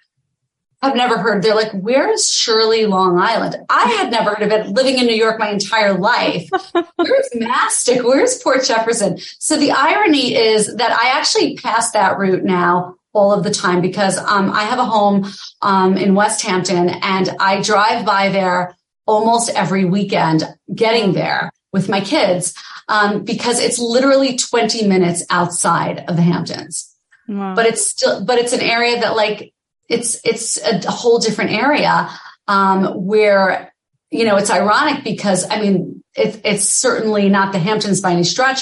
[0.82, 1.42] have never heard.
[1.42, 3.56] They're like, where's Shirley Long Island?
[3.68, 6.48] I had never heard of it living in New York my entire life.
[6.96, 8.04] where's Mastic?
[8.04, 9.18] Where's Port Jefferson?
[9.38, 13.80] So the irony is that I actually pass that route now all of the time
[13.80, 15.26] because um, I have a home
[15.62, 18.76] um, in Westhampton and I drive by there
[19.06, 22.54] almost every weekend getting there with my kids
[22.88, 26.92] um, because it's literally 20 minutes outside of the Hamptons.
[27.28, 27.54] Wow.
[27.54, 29.52] But it's still, but it's an area that like,
[29.88, 32.10] it's, it's a, a whole different area
[32.48, 33.72] um, where,
[34.10, 38.24] you know, it's ironic because I mean, it, it's certainly not the Hamptons by any
[38.24, 38.60] stretch,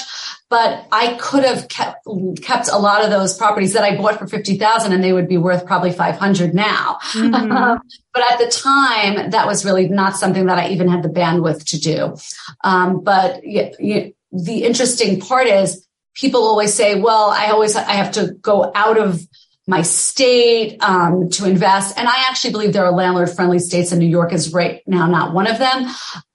[0.49, 2.07] but I could have kept
[2.41, 5.27] kept a lot of those properties that I bought for fifty thousand, and they would
[5.27, 6.97] be worth probably five hundred now.
[7.13, 7.77] Mm-hmm.
[8.13, 11.65] but at the time, that was really not something that I even had the bandwidth
[11.69, 12.15] to do.
[12.63, 18.33] Um, but the interesting part is people always say, well, I always, I have to
[18.41, 19.21] go out of
[19.67, 21.97] my state um, to invest.
[21.97, 25.07] And I actually believe there are landlord friendly states and New York is right now
[25.07, 25.87] not one of them.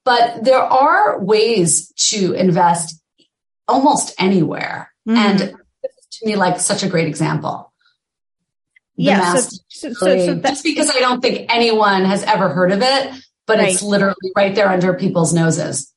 [0.05, 3.01] But there are ways to invest
[3.69, 4.93] almost anywhere.
[5.09, 5.19] Mm-hmm.
[5.19, 7.73] And to me, like such a great example.
[8.97, 9.35] Yeah.
[9.37, 13.15] So, so, so, so just because I don't think anyone has ever heard of it,
[13.47, 13.73] but right.
[13.73, 15.93] it's literally right there under people's noses.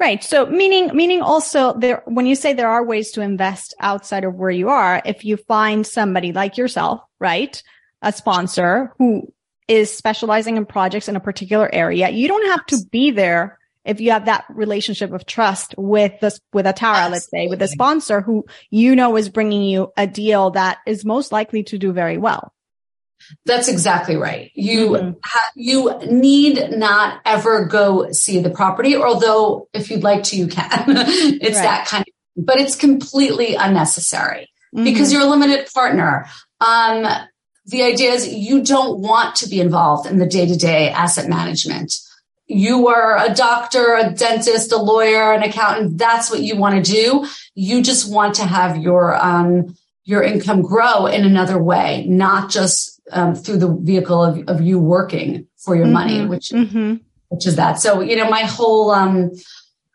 [0.00, 0.24] Right.
[0.24, 4.34] So meaning, meaning also there, when you say there are ways to invest outside of
[4.34, 7.62] where you are, if you find somebody like yourself, right?
[8.00, 9.30] A sponsor who
[9.68, 14.00] is specializing in projects in a particular area, you don't have to be there if
[14.00, 18.22] you have that relationship of trust with this, with Atara, let's say, with a sponsor
[18.22, 22.16] who you know is bringing you a deal that is most likely to do very
[22.16, 22.54] well.
[23.46, 24.50] That's exactly right.
[24.54, 25.10] You mm-hmm.
[25.24, 30.48] ha- you need not ever go see the property, although if you'd like to, you
[30.48, 30.84] can.
[30.88, 31.62] it's right.
[31.62, 34.84] that kind of, but it's completely unnecessary mm-hmm.
[34.84, 36.26] because you're a limited partner.
[36.60, 37.06] Um,
[37.66, 41.28] the idea is you don't want to be involved in the day to day asset
[41.28, 41.94] management.
[42.46, 45.98] You are a doctor, a dentist, a lawyer, an accountant.
[45.98, 47.26] That's what you want to do.
[47.54, 52.99] You just want to have your, um, your income grow in another way, not just
[53.12, 55.92] um, through the vehicle of, of you working for your mm-hmm.
[55.92, 56.96] money, which mm-hmm.
[57.28, 57.80] which is that.
[57.80, 59.30] So you know, my whole um,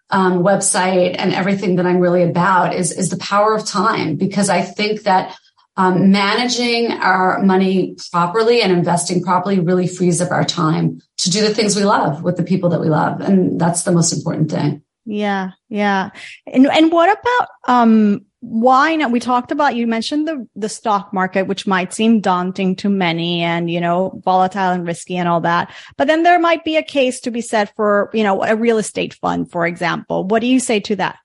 [0.09, 4.49] um, website and everything that I'm really about is is the power of time because
[4.49, 5.37] I think that
[5.77, 11.41] um, managing our money properly and investing properly really frees up our time to do
[11.41, 14.49] the things we love with the people that we love, and that's the most important
[14.49, 14.81] thing.
[15.05, 16.09] Yeah, yeah.
[16.47, 19.11] And and what about um why not?
[19.11, 23.41] We talked about, you mentioned the, the stock market, which might seem daunting to many
[23.41, 25.73] and, you know, volatile and risky and all that.
[25.97, 28.77] But then there might be a case to be said for, you know, a real
[28.77, 30.25] estate fund, for example.
[30.25, 31.17] What do you say to that?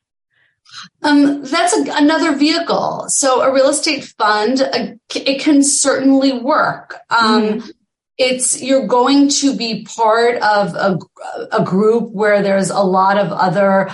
[1.03, 3.05] Um, that's a, another vehicle.
[3.09, 6.97] So a real estate fund, uh, it can certainly work.
[7.11, 7.71] Um, mm.
[8.17, 10.99] It's you're going to be part of a,
[11.53, 13.91] a group where there's a lot of other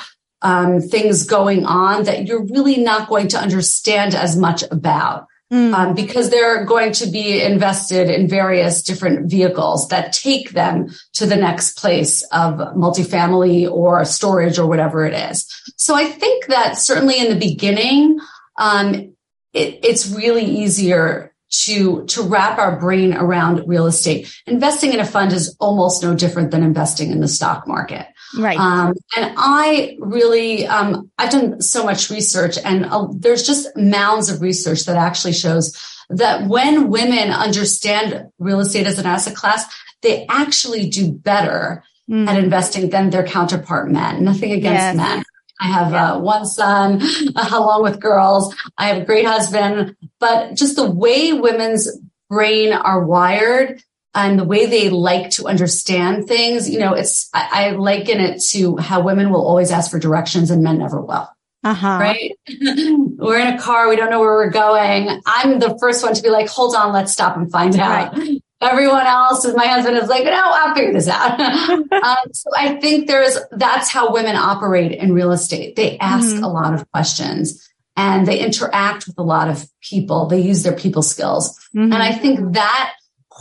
[0.46, 5.26] um, things going on that you're really not going to understand as much about.
[5.52, 5.74] Mm.
[5.74, 11.24] Um, because they're going to be invested in various different vehicles that take them to
[11.24, 15.46] the next place of multifamily or storage or whatever it is.
[15.76, 18.18] So I think that certainly in the beginning,
[18.58, 19.14] um,
[19.52, 24.28] it, it's really easier to to wrap our brain around real estate.
[24.46, 28.06] Investing in a fund is almost no different than investing in the stock market.
[28.38, 28.58] Right.
[28.58, 34.28] Um, and I really, um, I've done so much research and uh, there's just mounds
[34.28, 35.76] of research that actually shows
[36.10, 39.64] that when women understand real estate as an asset class,
[40.02, 42.28] they actually do better mm.
[42.28, 44.24] at investing than their counterpart men.
[44.24, 44.96] Nothing against yes.
[44.96, 45.24] men.
[45.60, 46.12] I have yeah.
[46.12, 47.00] uh, one son
[47.34, 48.54] uh, along with girls.
[48.76, 51.88] I have a great husband, but just the way women's
[52.28, 53.82] brain are wired
[54.16, 58.40] and the way they like to understand things, you know, it's, I, I liken it
[58.50, 61.28] to how women will always ask for directions and men never will.
[61.62, 61.98] Uh-huh.
[62.00, 62.32] Right.
[63.18, 63.88] we're in a car.
[63.88, 65.20] We don't know where we're going.
[65.26, 68.16] I'm the first one to be like, hold on, let's stop and find out.
[68.16, 68.42] Right.
[68.62, 71.38] Everyone else, my husband is like, no, I'll figure this out.
[71.40, 75.76] um, so I think there's, that's how women operate in real estate.
[75.76, 76.42] They ask mm-hmm.
[76.42, 80.26] a lot of questions and they interact with a lot of people.
[80.26, 81.50] They use their people skills.
[81.74, 81.92] Mm-hmm.
[81.92, 82.94] And I think that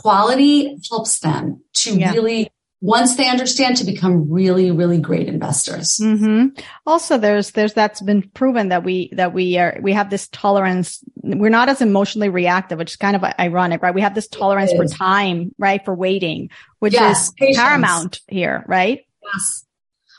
[0.06, 2.12] quality helps them to yeah.
[2.12, 2.48] really
[2.80, 5.98] once they understand to become really really great investors.
[6.00, 6.60] Mm-hmm.
[6.86, 11.02] also there's there's that's been proven that we that we are we have this tolerance.
[11.24, 13.92] We're not as emotionally reactive which is kind of ironic right?
[13.92, 15.84] We have this tolerance for time right?
[15.84, 17.56] For waiting which yes, is patience.
[17.56, 19.00] paramount here right?
[19.24, 19.64] Yes.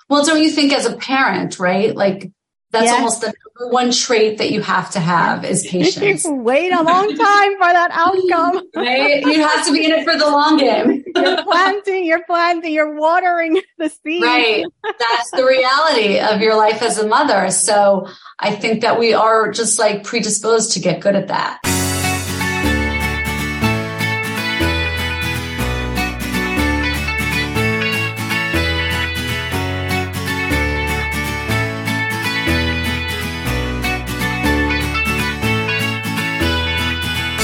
[0.09, 1.95] Well don't you think as a parent right?
[1.95, 2.29] Like
[2.71, 2.95] that's yes.
[2.95, 6.25] almost the number one trait that you have to have is patience.
[6.27, 8.67] Wait a long time for that outcome.
[8.75, 9.21] right?
[9.21, 11.05] You have to be in it for the long game.
[11.15, 14.21] you're planting, you're planting, you're watering the seed.
[14.21, 14.65] Right.
[14.83, 17.49] That's the reality of your life as a mother.
[17.51, 18.07] So
[18.39, 21.61] I think that we are just like predisposed to get good at that.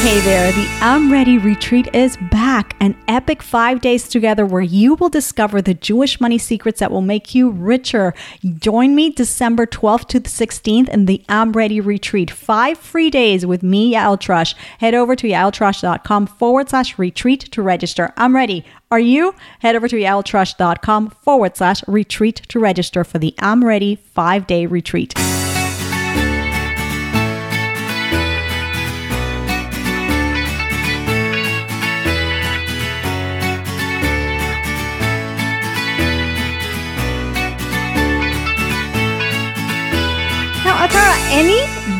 [0.03, 2.75] Hey there, the I'm Ready retreat is back.
[2.81, 6.99] An epic five days together where you will discover the Jewish money secrets that will
[6.99, 8.13] make you richer.
[8.59, 12.29] Join me December 12th to the 16th in the I'm Ready retreat.
[12.29, 14.55] Five free days with me, Yael Trusch.
[14.79, 18.13] Head over to yaeltrusch.com forward slash retreat to register.
[18.17, 18.65] I'm ready.
[18.91, 19.33] Are you?
[19.59, 24.65] Head over to yaeltrusch.com forward slash retreat to register for the I'm Ready five day
[24.65, 25.13] retreat.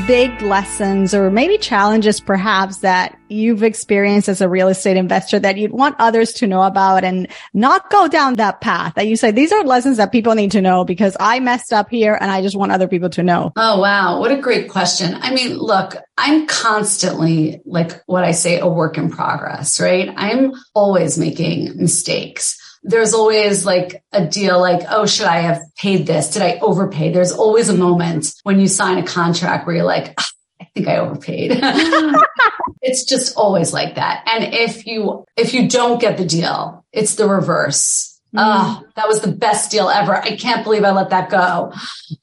[0.08, 5.58] Big lessons or maybe challenges perhaps that you've experienced as a real estate investor that
[5.58, 9.32] you'd want others to know about and not go down that path that you say
[9.32, 12.42] these are lessons that people need to know because I messed up here and I
[12.42, 13.54] just want other people to know?
[13.56, 14.20] Oh, wow.
[14.20, 15.16] What a great question.
[15.22, 20.10] I mean, look, I'm constantly like what I say, a work in progress, right?
[20.18, 26.06] I'm always making mistakes there's always like a deal like, oh, should I have paid
[26.06, 26.30] this?
[26.32, 27.12] Did I overpay?
[27.12, 30.30] There's always a moment when you sign a contract where you're like, ah,
[30.62, 31.52] I think I overpaid.
[32.82, 34.24] it's just always like that.
[34.28, 38.20] And if you, if you don't get the deal, it's the reverse.
[38.36, 38.40] Mm.
[38.40, 40.16] Oh, that was the best deal ever.
[40.16, 41.72] I can't believe I let that go.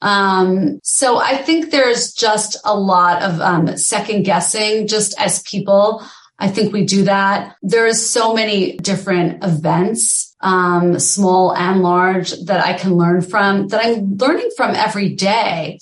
[0.01, 6.03] Um, so I think there's just a lot of um, second guessing just as people.
[6.41, 7.55] I think we do that.
[7.61, 13.85] There's so many different events, um, small and large that I can learn from that
[13.85, 15.77] I'm learning from every day.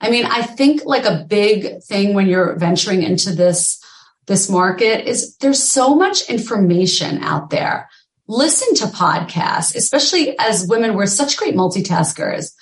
[0.00, 3.82] I mean, I think like a big thing when you're venturing into this,
[4.26, 7.88] this market is there's so much information out there.
[8.28, 12.52] Listen to podcasts, especially as women, we're such great multitaskers.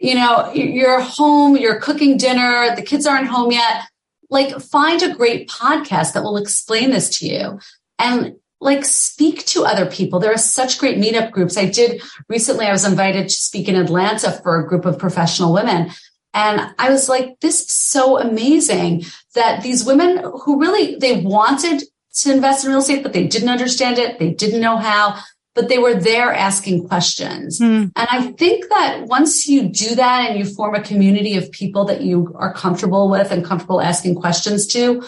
[0.00, 3.84] You know, you're home, you're cooking dinner, the kids aren't home yet
[4.30, 7.58] like find a great podcast that will explain this to you
[7.98, 10.18] and like speak to other people.
[10.18, 11.56] There are such great meetup groups.
[11.56, 15.52] I did recently, I was invited to speak in Atlanta for a group of professional
[15.52, 15.90] women.
[16.34, 21.84] And I was like, this is so amazing that these women who really, they wanted
[22.14, 24.18] to invest in real estate, but they didn't understand it.
[24.18, 25.20] They didn't know how
[25.58, 27.58] but they were there asking questions.
[27.58, 27.90] Mm.
[27.96, 31.84] And I think that once you do that and you form a community of people
[31.86, 35.02] that you are comfortable with and comfortable asking questions to,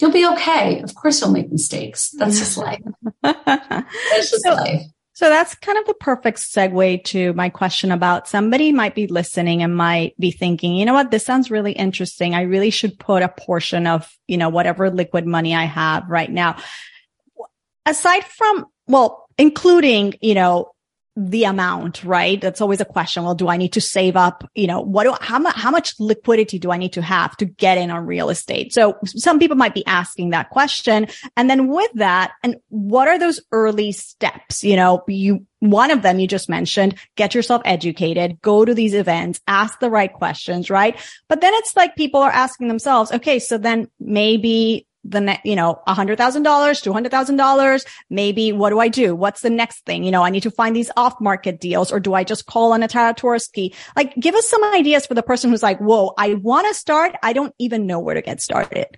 [0.00, 0.80] you'll be okay.
[0.80, 2.08] Of course, you'll make mistakes.
[2.12, 2.80] That's just life.
[3.22, 4.82] That's just so, life.
[5.12, 9.62] So that's kind of the perfect segue to my question about somebody might be listening
[9.62, 12.34] and might be thinking, you know what, this sounds really interesting.
[12.34, 16.30] I really should put a portion of, you know, whatever liquid money I have right
[16.30, 16.56] now.
[17.84, 20.72] Aside from, well, including, you know,
[21.14, 22.40] the amount, right?
[22.40, 23.22] That's always a question.
[23.22, 24.48] Well, do I need to save up?
[24.54, 27.44] You know, what do, how much, how much liquidity do I need to have to
[27.44, 28.72] get in on real estate?
[28.72, 31.08] So some people might be asking that question.
[31.36, 34.64] And then with that, and what are those early steps?
[34.64, 38.94] You know, you, one of them you just mentioned, get yourself educated, go to these
[38.94, 40.96] events, ask the right questions, right?
[41.28, 45.56] But then it's like people are asking themselves, okay, so then maybe the next, you
[45.56, 47.84] know, a hundred thousand dollars, two hundred thousand dollars.
[48.10, 49.14] Maybe what do I do?
[49.14, 50.04] What's the next thing?
[50.04, 52.72] You know, I need to find these off market deals or do I just call
[52.72, 53.74] on Atara Twerski?
[53.96, 57.14] Like give us some ideas for the person who's like, whoa, I want to start.
[57.22, 58.96] I don't even know where to get started.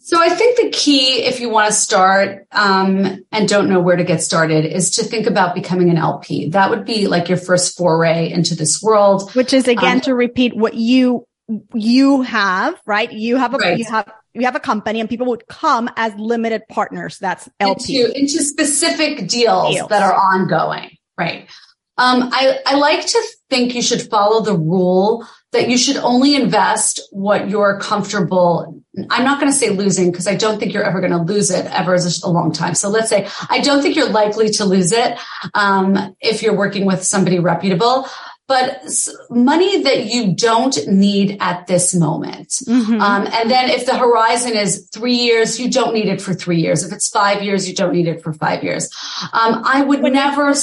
[0.00, 3.96] So I think the key, if you want to start um, and don't know where
[3.96, 6.50] to get started, is to think about becoming an LP.
[6.50, 9.32] That would be like your first foray into this world.
[9.34, 11.26] Which is again um, to repeat what you
[11.72, 13.10] you have, right?
[13.10, 13.78] You have a right.
[13.78, 17.18] you have you have a company and people would come as limited partners.
[17.18, 18.02] That's LP.
[18.02, 20.96] Into, into specific deals, deals, that are ongoing.
[21.16, 21.48] Right.
[21.96, 26.34] Um, I, I like to think you should follow the rule that you should only
[26.34, 28.82] invest what you're comfortable.
[29.10, 31.52] I'm not going to say losing because I don't think you're ever going to lose
[31.52, 32.74] it ever as a, long time.
[32.74, 35.16] So let's say I don't think you're likely to lose it
[35.54, 38.08] um, if you're working with somebody reputable
[38.46, 38.82] but
[39.30, 42.48] money that you don't need at this moment.
[42.48, 43.00] Mm-hmm.
[43.00, 46.60] Um, and then if the horizon is three years, you don't need it for three
[46.60, 46.84] years.
[46.84, 48.90] If it's five years, you don't need it for five years.
[49.32, 50.48] Um, I would when never.
[50.48, 50.54] You,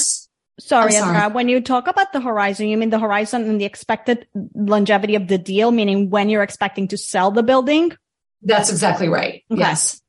[0.60, 1.32] sorry, sorry.
[1.32, 5.26] when you talk about the horizon, you mean the horizon and the expected longevity of
[5.26, 7.92] the deal, meaning when you're expecting to sell the building?
[8.42, 9.42] That's exactly right.
[9.50, 9.60] Okay.
[9.60, 10.00] Yes.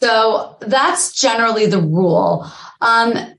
[0.00, 2.46] So that's generally the rule.
[2.82, 3.35] Um,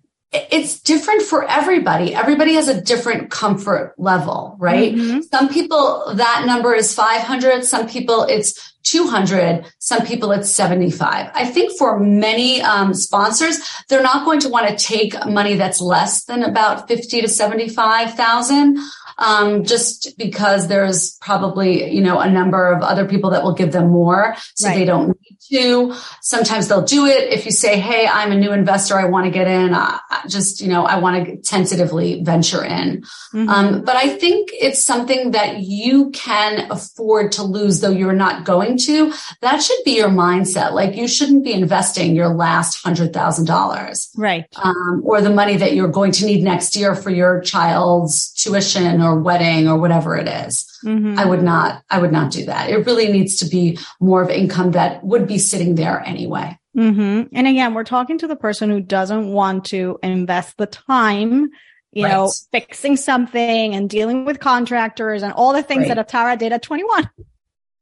[0.52, 2.14] it's different for everybody.
[2.14, 4.94] Everybody has a different comfort level, right?
[4.94, 5.22] Mm-hmm.
[5.22, 7.64] Some people that number is 500.
[7.64, 9.66] Some people it's 200.
[9.80, 11.30] Some people it's 75.
[11.34, 15.82] I think for many um, sponsors, they're not going to want to take money that's
[15.82, 18.78] less than about 50 to 75,000.
[19.20, 23.72] Um, just because there's probably, you know, a number of other people that will give
[23.72, 24.36] them more.
[24.54, 24.76] So right.
[24.76, 25.17] they don't
[25.50, 25.96] to.
[26.22, 27.34] Sometimes they'll do it.
[27.34, 29.00] If you say, Hey, I'm a new investor.
[29.00, 29.74] I want to get in.
[29.74, 33.02] I just, you know, I want to tentatively venture in.
[33.34, 33.50] Mm-hmm.
[33.50, 38.46] Um, but I think it's something that you can afford to lose, though you're not
[38.46, 39.14] going to.
[39.42, 40.74] That should be your mindset.
[40.74, 44.10] Like you shouldn't be investing your last hundred thousand dollars.
[44.16, 44.46] Right.
[44.62, 49.02] Um, or the money that you're going to need next year for your child's tuition
[49.02, 50.67] or wedding or whatever it is.
[50.88, 51.20] Mm-hmm.
[51.20, 52.70] I would not, I would not do that.
[52.70, 56.58] It really needs to be more of income that would be sitting there anyway.
[56.78, 57.36] Mm-hmm.
[57.36, 61.50] And again, we're talking to the person who doesn't want to invest the time,
[61.92, 62.12] you right.
[62.12, 65.96] know, fixing something and dealing with contractors and all the things right.
[65.96, 67.10] that Atara did at 21.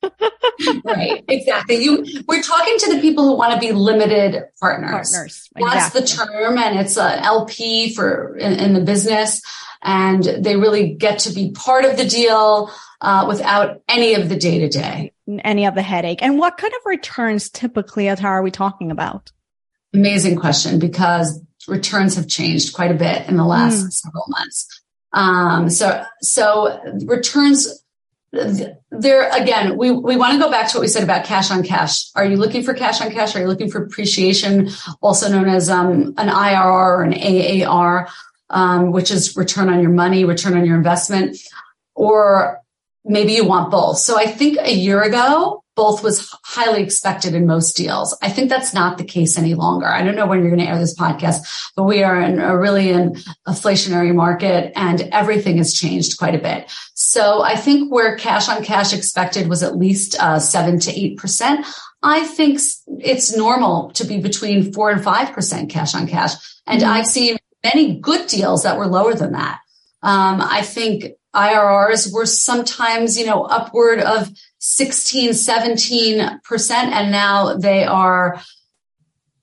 [0.86, 1.84] right, exactly.
[1.84, 5.12] You we're talking to the people who want to be limited partners.
[5.12, 5.49] Partners.
[5.56, 6.01] That's Exactly.
[6.01, 9.41] the term, and it's a LP for in, in the business,
[9.86, 12.72] and they really get to be part of the deal
[13.02, 15.14] uh, without any of the day to day.
[15.44, 16.22] Any of the headache.
[16.24, 19.32] And what kind of returns typically, Atara, are we talking about?
[19.94, 23.94] Amazing question because returns have changed quite a bit in the last Mm.
[23.94, 24.82] several months.
[25.14, 27.84] Um, so, so returns,
[28.32, 31.64] there again, we, we want to go back to what we said about cash on
[31.64, 32.10] cash.
[32.16, 33.36] Are you looking for cash on cash?
[33.36, 34.70] Are you looking for appreciation,
[35.02, 38.10] also known as um, an IRR or an AAR,
[38.50, 41.38] um, which is return on your money, return on your investment,
[41.96, 42.62] or
[43.04, 43.98] maybe you want both.
[43.98, 48.18] So I think a year ago, both was highly expected in most deals.
[48.22, 49.88] I think that's not the case any longer.
[49.88, 52.58] I don't know when you're going to air this podcast, but we are in a
[52.58, 53.16] really an
[53.46, 56.72] inflationary market and everything has changed quite a bit.
[56.93, 61.18] So I think where cash on cash expected was at least uh, seven to eight
[61.18, 61.66] percent.
[62.02, 62.62] I think
[63.00, 66.34] it's normal to be between four and five percent cash on cash,
[66.66, 66.84] and.
[66.84, 69.59] I've seen many good deals that were lower than that.
[70.03, 77.84] Um, I think IRRs were sometimes, you know, upward of 16, 17%, and now they
[77.84, 78.39] are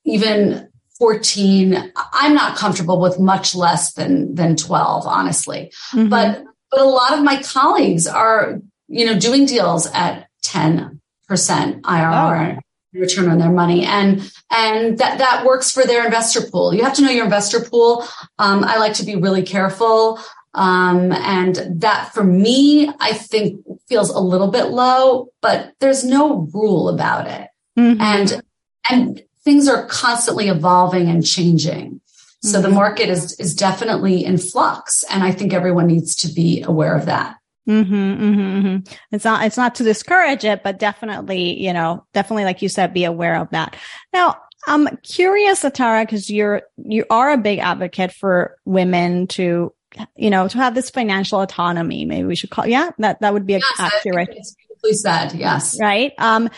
[0.05, 0.69] even
[0.99, 1.93] 14.
[2.13, 5.73] I'm not comfortable with much less than, than 12, honestly.
[5.93, 6.09] Mhm.
[6.09, 10.99] But, but a lot of my colleagues are, you know, doing deals at 10%
[11.29, 12.59] IRR.
[12.93, 13.85] Return on their money.
[13.85, 16.75] And and that that works for their investor pool.
[16.75, 18.07] You have to know your investor pool.
[18.39, 20.19] Um, i like to be really careful.
[20.55, 26.47] Um, and that for me i think feels a little bit low but there's no
[26.53, 27.49] rule about it.
[27.79, 27.99] Mhm.
[28.01, 28.43] and
[28.91, 32.01] and things are constantly evolving and changing.
[32.43, 32.75] So the Mhm.
[32.75, 37.07] market is is definitely in flux and i think everyone needs to be aware of
[37.07, 37.37] that
[37.69, 38.95] Mm-hmm, mm-hmm, mm-hmm.
[39.13, 42.93] It's not, it's not to discourage it, but definitely, you know, definitely, like you said,
[42.93, 43.77] be aware of that.
[44.13, 44.37] Now,
[44.67, 49.73] I'm curious, Atara, because you're, you are a big advocate for women to,
[50.17, 52.05] you know, to have this financial autonomy.
[52.05, 55.79] Maybe we should call, yeah, that, that would be Yes, accurate, it's beautifully said yes
[55.81, 56.13] right?
[56.19, 56.49] Um,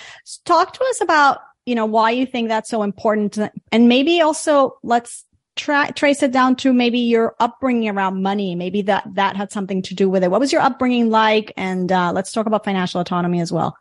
[0.44, 3.38] talk to us about, you know, why you think that's so important
[3.72, 5.24] and maybe also let's
[5.57, 8.55] tra- trace it down to maybe your upbringing around money.
[8.55, 10.30] Maybe that, that had something to do with it.
[10.30, 11.52] What was your upbringing like?
[11.57, 13.76] And, uh, let's talk about financial autonomy as well.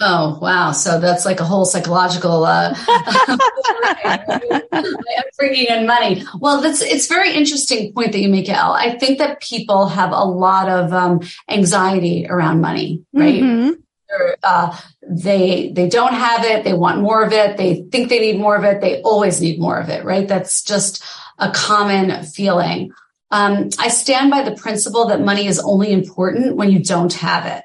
[0.00, 0.70] Oh wow!
[0.70, 2.72] So that's like a whole psychological uh,
[5.18, 6.22] upbringing and money.
[6.38, 8.74] Well, that's it's very interesting point that you make, Al.
[8.74, 13.42] I think that people have a lot of um, anxiety around money, right?
[13.42, 13.82] Mhm.
[14.42, 16.64] Uh, they they don't have it.
[16.64, 17.56] They want more of it.
[17.56, 18.80] They think they need more of it.
[18.80, 20.26] They always need more of it, right?
[20.26, 21.04] That's just
[21.38, 22.92] a common feeling.
[23.30, 27.44] Um, I stand by the principle that money is only important when you don't have
[27.46, 27.64] it.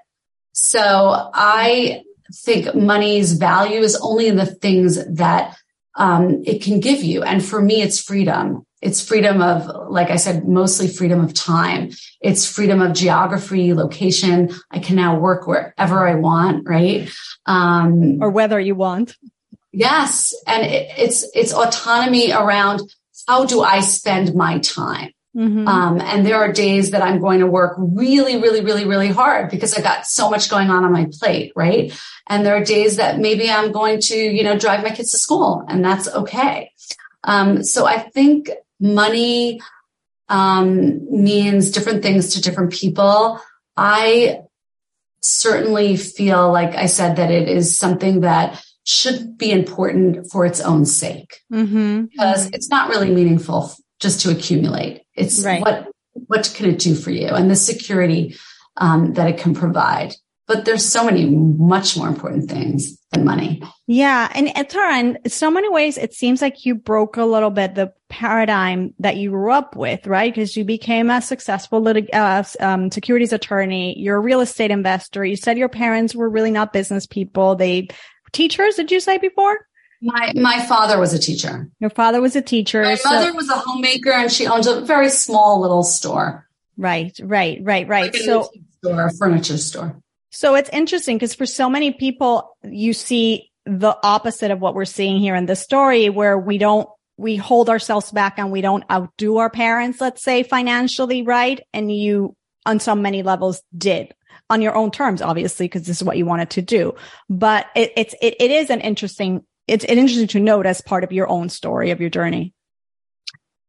[0.52, 5.56] So I think money's value is only in the things that
[5.96, 7.24] um, it can give you.
[7.24, 8.66] And for me, it's freedom.
[8.84, 11.92] It's freedom of, like I said, mostly freedom of time.
[12.20, 14.50] It's freedom of geography, location.
[14.72, 17.10] I can now work wherever I want, right?
[17.46, 19.16] Um, Or whether you want.
[19.72, 20.34] yes.
[20.46, 22.82] And it, it's, it's autonomy around
[23.28, 25.12] how do I spend my time?
[25.36, 25.68] Mhm.
[25.68, 29.50] Um, and there are days that I'm going to work really, really, really, really hard
[29.50, 31.92] because I've got so much going on on my plate, right?
[32.28, 35.18] And there are days that maybe I'm going to, you know, drive my kids to
[35.18, 36.72] school and that's okay.
[37.24, 38.52] Um, so I think
[38.84, 39.62] money,
[40.30, 43.40] um, means different things to different people.
[43.78, 44.42] I
[45.22, 50.60] certainly feel, like I said, that it is something that should be important for its
[50.60, 52.10] own sake Mhm.
[52.12, 55.04] because it's not really meaningful just to accumulate.
[55.16, 55.62] It's Right.
[55.62, 55.88] what
[56.28, 58.36] what can it do for you and the security
[58.78, 60.16] um, that it can provide.
[60.46, 63.64] But there's so many much more important things than money.
[63.88, 64.30] Yeah.
[64.36, 67.94] And Tara, in so many ways, it seems like you broke a little bit the
[68.10, 70.34] paradigm that you grew up with, right?
[70.34, 73.98] Because you became a successful litig- uh, um, securities attorney.
[73.98, 75.24] You're a real estate investor.
[75.24, 77.56] You said your parents were really not business people.
[77.56, 77.88] They
[78.34, 79.58] teachers, did you say before?
[80.02, 81.70] My my father was a teacher.
[81.80, 82.84] Your father was a teacher.
[82.84, 86.46] My so- mother was a homemaker, and she owned a very small little store,
[86.78, 88.14] right, right, right, right.
[88.14, 88.50] like So,
[88.84, 90.03] store, a furniture store.
[90.34, 94.84] So it's interesting because for so many people, you see the opposite of what we're
[94.84, 98.84] seeing here in this story where we don't, we hold ourselves back and we don't
[98.92, 101.62] outdo our parents, let's say financially, right?
[101.72, 104.12] And you, on so many levels did
[104.50, 106.96] on your own terms, obviously, because this is what you wanted to do.
[107.30, 111.12] But it, it's, it, it is an interesting, it's interesting to note as part of
[111.12, 112.56] your own story of your journey.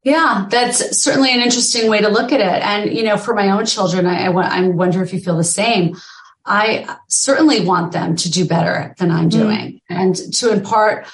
[0.03, 2.62] Yeah, that's certainly an interesting way to look at it.
[2.62, 5.95] And, you know, for my own children, I, I wonder if you feel the same.
[6.47, 9.32] I certainly want them to do better than I'm mm.
[9.32, 11.07] doing and to impart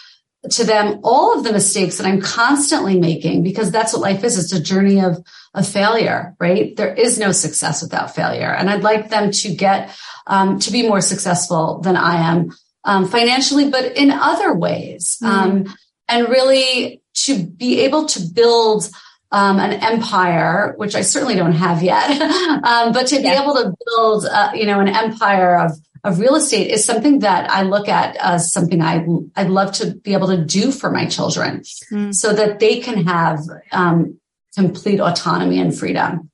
[0.50, 4.38] to them all of the mistakes that I'm constantly making because that's what life is.
[4.38, 5.22] It's a journey of,
[5.54, 6.74] of failure, right?
[6.76, 8.50] There is no success without failure.
[8.50, 9.94] And I'd like them to get,
[10.26, 12.52] um, to be more successful than I am,
[12.84, 15.18] um, financially, but in other ways.
[15.22, 15.28] Mm.
[15.28, 15.74] Um,
[16.08, 18.88] and really to be able to build,
[19.32, 22.20] um, an empire, which I certainly don't have yet,
[22.64, 25.72] um, but to be able to build, uh, you know, an empire of,
[26.02, 29.06] of real estate is something that I look at as something I
[29.36, 31.62] I'd love to be able to do for my children,
[31.92, 32.14] mm.
[32.14, 34.18] so that they can have um,
[34.54, 36.30] complete autonomy and freedom.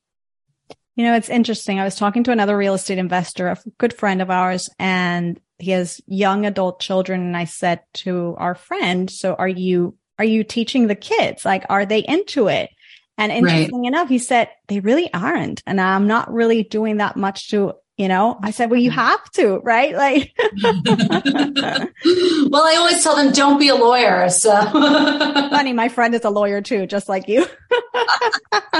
[0.94, 1.78] You know, it's interesting.
[1.78, 5.72] I was talking to another real estate investor, a good friend of ours, and he
[5.72, 7.20] has young adult children.
[7.20, 11.44] And I said to our friend, "So are you are you teaching the kids?
[11.44, 12.70] Like, are they into it?"
[13.18, 13.88] And interesting right.
[13.88, 18.08] enough, he said they really aren't, and I'm not really doing that much to you
[18.08, 19.00] know i said well you mm-hmm.
[19.00, 19.94] have to right?
[19.94, 20.32] Like
[22.50, 24.54] well i always tell them don't be a lawyer so.
[24.70, 27.46] Funny my friend is a lawyer too just like you.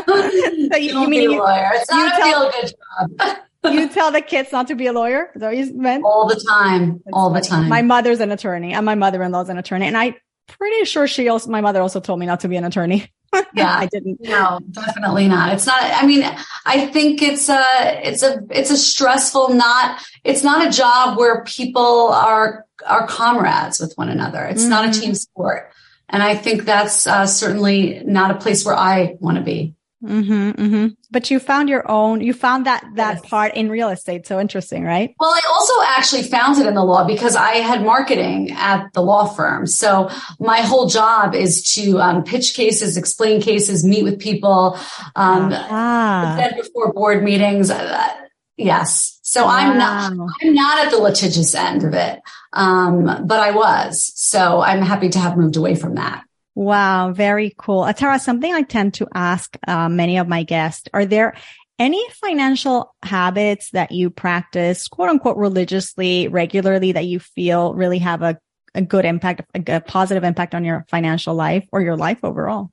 [0.06, 1.70] So you, don't you mean be a lawyer.
[1.74, 2.74] It's not a tell, feel good
[3.20, 3.74] job.
[3.74, 5.30] you tell the kids not to be a lawyer?
[5.34, 6.04] Is that what you meant?
[6.04, 7.40] All the time all funny.
[7.40, 7.68] the time.
[7.68, 10.14] My mother's an attorney and my mother-in-law's an attorney and i
[10.46, 13.10] pretty sure she also my mother also told me not to be an attorney
[13.54, 14.20] yeah, I didn't.
[14.20, 15.52] No, definitely not.
[15.52, 15.82] It's not.
[15.82, 16.24] I mean,
[16.64, 17.62] I think it's a,
[18.06, 19.50] it's a, it's a stressful.
[19.50, 20.00] Not.
[20.24, 24.44] It's not a job where people are are comrades with one another.
[24.44, 24.70] It's mm-hmm.
[24.70, 25.00] not a mm-hmm.
[25.00, 25.70] team sport,
[26.08, 29.74] and I think that's uh, certainly not a place where I want to be.
[30.06, 30.86] Mm-hmm, mm-hmm.
[31.10, 33.28] But you found your own, you found that, that yes.
[33.28, 34.26] part in real estate.
[34.26, 35.14] So interesting, right?
[35.18, 39.02] Well, I also actually found it in the law because I had marketing at the
[39.02, 39.66] law firm.
[39.66, 44.78] So my whole job is to um, pitch cases, explain cases, meet with people,
[45.14, 46.50] um, ah.
[46.56, 47.70] before board meetings.
[47.70, 48.08] Uh,
[48.56, 49.18] yes.
[49.22, 49.52] So wow.
[49.52, 52.20] I'm not, I'm not at the litigious end of it.
[52.52, 54.12] Um, but I was.
[54.14, 56.25] So I'm happy to have moved away from that.
[56.56, 57.82] Wow, very cool.
[57.82, 61.36] Atara, something I tend to ask uh, many of my guests, are there
[61.78, 68.22] any financial habits that you practice, quote unquote, religiously, regularly that you feel really have
[68.22, 68.38] a,
[68.74, 72.70] a good impact, a, a positive impact on your financial life or your life overall?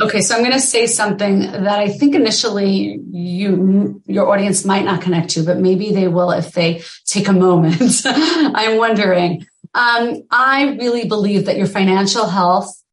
[0.00, 4.84] Okay, so I'm going to say something that I think initially you your audience might
[4.84, 8.00] not connect to, but maybe they will if they take a moment.
[8.04, 9.44] I'm wondering.
[9.74, 12.83] Um, I really believe that your financial health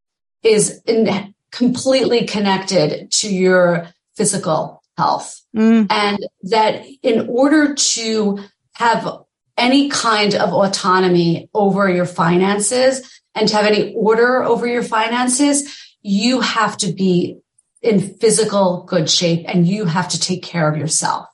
[0.44, 5.42] is in, completely connected to your physical health.
[5.56, 5.88] Mm.
[5.90, 8.40] And that in order to
[8.74, 9.08] have
[9.58, 15.78] any kind of autonomy over your finances and to have any order over your finances,
[16.02, 17.38] you have to be
[17.82, 21.28] in physical good shape and you have to take care of yourself.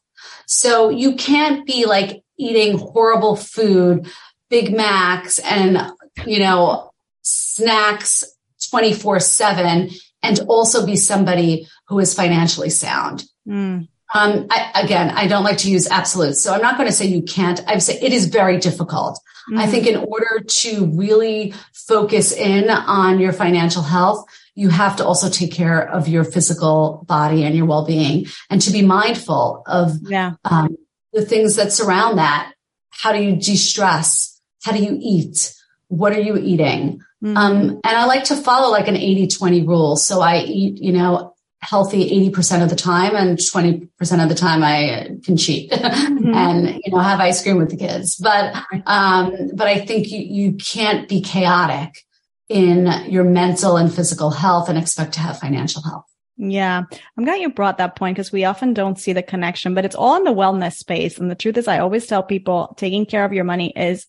[0.45, 4.09] So you can't be like eating horrible food,
[4.49, 5.91] Big Macs and,
[6.25, 6.91] you know,
[7.21, 8.23] snacks
[8.69, 9.89] 24 seven
[10.23, 13.23] and also be somebody who is financially sound.
[13.47, 13.87] Mm.
[14.13, 16.41] Um, I, again, I don't like to use absolutes.
[16.41, 17.59] So I'm not going to say you can't.
[17.67, 19.19] I say it is very difficult.
[19.51, 19.59] Mm.
[19.59, 25.05] I think in order to really focus in on your financial health, you have to
[25.05, 29.91] also take care of your physical body and your well-being and to be mindful of
[30.03, 30.33] yeah.
[30.45, 30.75] um,
[31.13, 32.53] the things that surround that.
[32.89, 34.41] How do you de-stress?
[34.63, 35.53] How do you eat?
[35.89, 37.01] What are you eating?
[37.23, 37.37] Mm-hmm.
[37.37, 39.95] Um, and I like to follow like an 80 20 rule.
[39.95, 43.89] So I eat, you know, healthy 80% of the time and 20%
[44.23, 46.33] of the time I can cheat mm-hmm.
[46.33, 48.15] and, you know, have ice cream with the kids.
[48.15, 48.55] But,
[48.85, 52.05] um, but I think you, you can't be chaotic
[52.47, 56.05] in your mental and physical health and expect to have financial health.
[56.37, 56.83] Yeah,
[57.17, 59.95] I'm glad you brought that point because we often don't see the connection, but it's
[59.95, 61.17] all in the wellness space.
[61.17, 64.05] And the truth is, I always tell people taking care of your money is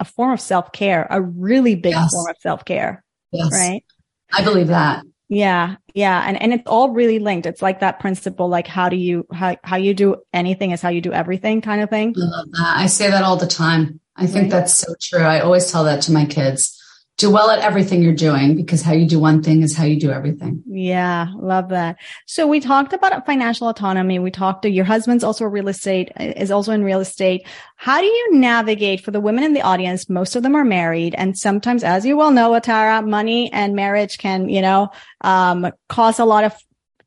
[0.00, 2.12] a form of self care, a really big yes.
[2.12, 3.04] form of self care.
[3.32, 3.50] Yes.
[3.52, 3.84] Right.
[4.32, 5.04] I believe that.
[5.28, 5.76] Yeah.
[5.94, 6.22] Yeah.
[6.26, 7.46] And, and it's all really linked.
[7.46, 10.88] It's like that principle, like how do you, how, how you do anything is how
[10.88, 12.14] you do everything kind of thing.
[12.16, 12.74] I love that.
[12.78, 14.00] I say that all the time.
[14.16, 14.50] I think right.
[14.50, 15.20] that's so true.
[15.20, 16.77] I always tell that to my kids
[17.18, 19.98] do well at everything you're doing because how you do one thing is how you
[19.98, 20.62] do everything.
[20.66, 21.96] Yeah, love that.
[22.26, 24.20] So we talked about financial autonomy.
[24.20, 27.44] We talked to your husband's also real estate is also in real estate.
[27.74, 30.08] How do you navigate for the women in the audience?
[30.08, 34.18] Most of them are married and sometimes, as you well know, Atara, money and marriage
[34.18, 34.88] can, you know,
[35.22, 36.54] um, cause a lot of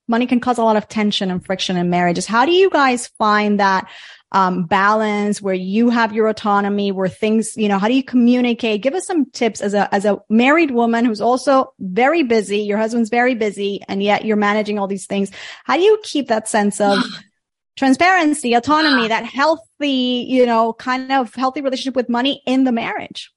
[0.08, 2.26] money can cause a lot of tension and friction in marriages.
[2.26, 3.90] How do you guys find that
[4.32, 8.82] um, balance where you have your autonomy, where things, you know, how do you communicate?
[8.82, 12.60] Give us some tips as a, as a married woman who's also very busy.
[12.60, 15.32] Your husband's very busy and yet you're managing all these things.
[15.66, 17.00] How do you keep that sense of
[17.78, 23.32] transparency, autonomy, that healthy, you know, kind of healthy relationship with money in the marriage?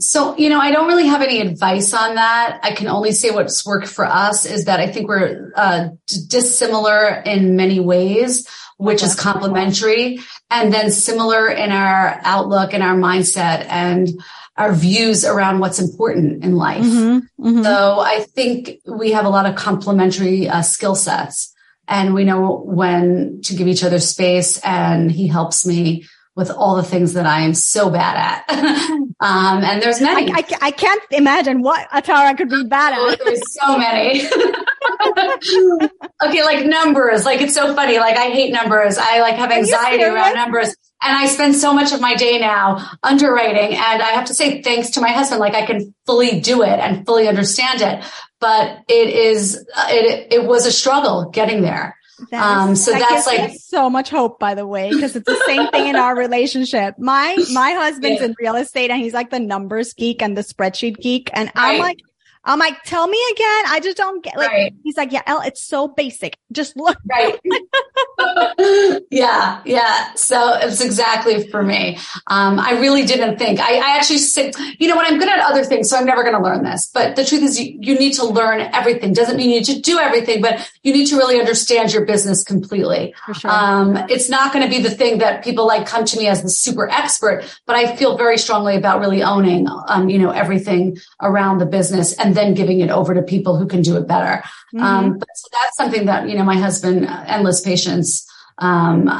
[0.00, 2.60] So, you know, I don't really have any advice on that.
[2.62, 5.88] I can only say what's worked for us is that I think we're uh,
[6.26, 8.48] dissimilar in many ways,
[8.78, 10.20] which is complementary,
[10.50, 14.08] and then similar in our outlook and our mindset and
[14.56, 16.84] our views around what's important in life.
[16.84, 17.62] Mm-hmm, mm-hmm.
[17.62, 21.54] So I think we have a lot of complementary uh, skill sets
[21.88, 26.76] and we know when to give each other space and he helps me with all
[26.76, 28.90] the things that I am so bad at.
[29.20, 30.32] um, and there's many.
[30.32, 33.18] I, I, I, can't imagine what Atara could be bad at.
[33.22, 34.24] there's so many.
[36.24, 37.26] okay, like numbers.
[37.26, 37.98] Like it's so funny.
[37.98, 38.96] Like I hate numbers.
[38.96, 40.74] I like have anxiety around numbers.
[41.02, 43.74] And I spend so much of my day now underwriting.
[43.74, 46.78] And I have to say thanks to my husband, like I can fully do it
[46.78, 48.02] and fully understand it.
[48.38, 49.56] But it is,
[49.88, 51.94] it, it was a struggle getting there.
[52.30, 55.42] That um, so that that's like so much hope, by the way, because it's the
[55.46, 56.98] same thing in our relationship.
[56.98, 58.26] My my husband's yeah.
[58.26, 61.74] in real estate and he's like the numbers geek and the spreadsheet geek, and right.
[61.74, 61.98] I'm like,
[62.42, 63.64] I'm like, tell me again.
[63.68, 64.74] I just don't get like right.
[64.82, 66.38] he's like, yeah, Elle, it's so basic.
[66.52, 66.96] Just look.
[67.04, 67.38] Right.
[69.10, 70.14] yeah, yeah.
[70.14, 71.98] So it's exactly for me.
[72.28, 73.60] Um, I really didn't think.
[73.60, 76.24] I, I actually said, you know what, I'm good at other things, so I'm never
[76.24, 76.90] gonna learn this.
[76.92, 79.12] But the truth is you, you need to learn everything.
[79.12, 82.42] Doesn't mean you need to do everything, but you need to really understand your business
[82.42, 83.14] completely.
[83.34, 83.50] Sure.
[83.50, 86.48] Um, it's not gonna be the thing that people like come to me as the
[86.48, 91.58] super expert, but I feel very strongly about really owning um, you know, everything around
[91.58, 94.42] the business and and then giving it over to people who can do it better.
[94.72, 94.82] Mm-hmm.
[94.84, 98.24] Um, but so that's something that, you know, my husband, uh, endless patience,
[98.58, 99.10] um,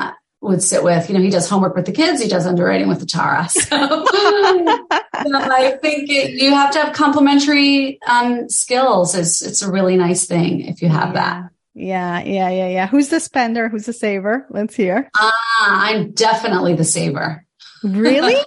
[0.40, 1.10] would sit with.
[1.10, 2.22] You know, he does homework with the kids.
[2.22, 3.50] He does underwriting with Atara.
[3.50, 4.06] So
[5.20, 9.14] I think it, you have to have complementary um, skills.
[9.14, 11.50] It's it's a really nice thing if you have that.
[11.74, 12.86] Yeah, yeah, yeah, yeah.
[12.86, 13.68] Who's the spender?
[13.68, 14.46] Who's the saver?
[14.50, 15.10] Let's hear.
[15.16, 17.44] Ah, I'm definitely the saver.
[17.82, 18.36] Really?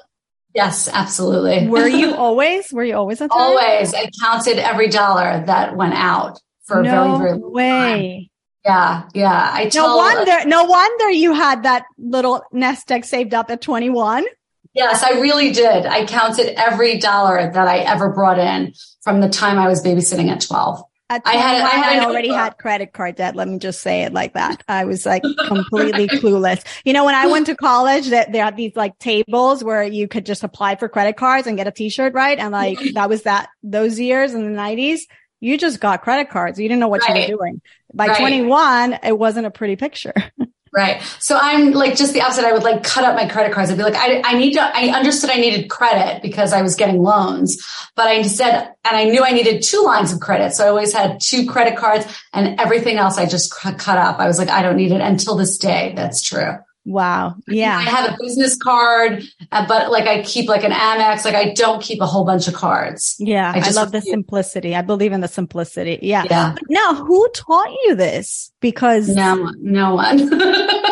[0.56, 1.68] Yes, absolutely.
[1.68, 2.72] Were you always?
[2.72, 3.40] Were you always on time?
[3.42, 3.92] Always.
[3.96, 8.30] I counted every dollar that went out for no a very, very way.
[8.64, 9.50] Yeah, yeah.
[9.52, 10.48] I no wonder.
[10.48, 14.26] No wonder you had that little nest egg saved up at twenty one.
[14.74, 15.86] Yes, I really did.
[15.86, 20.30] I counted every dollar that I ever brought in from the time I was babysitting
[20.30, 20.84] at twelve.
[21.10, 23.36] I had, I had I already had credit card debt.
[23.36, 24.64] Let me just say it like that.
[24.68, 26.66] I was like completely clueless.
[26.86, 30.08] You know, when I went to college, that there had these like tables where you
[30.08, 32.40] could just apply for credit cards and get a t-shirt, right?
[32.40, 32.94] And like mm-hmm.
[32.94, 35.08] that was that those years in the nineties.
[35.40, 36.58] You just got credit cards.
[36.58, 37.28] You didn't know what right.
[37.28, 37.62] you were doing.
[37.94, 38.18] By right.
[38.18, 40.14] 21, it wasn't a pretty picture.
[40.76, 41.04] Right.
[41.20, 42.46] So I'm like just the opposite.
[42.46, 43.70] I would like cut up my credit cards.
[43.70, 46.74] I'd be like, I, I need to, I understood I needed credit because I was
[46.74, 47.64] getting loans,
[47.96, 50.54] but I said, and I knew I needed two lines of credit.
[50.54, 54.18] So I always had two credit cards and everything else I just cut up.
[54.18, 55.94] I was like, I don't need it until this day.
[55.96, 56.58] That's true.
[56.86, 57.36] Wow.
[57.48, 57.78] Yeah.
[57.78, 61.24] I have a business card, uh, but like I keep like an Amex.
[61.24, 63.16] Like I don't keep a whole bunch of cards.
[63.20, 63.54] Yeah.
[63.56, 64.76] I, I love the simplicity.
[64.76, 66.00] I believe in the simplicity.
[66.02, 66.26] Yeah.
[66.30, 66.56] yeah.
[66.70, 68.52] Now, who taught you this?
[68.60, 70.30] Because no, no one.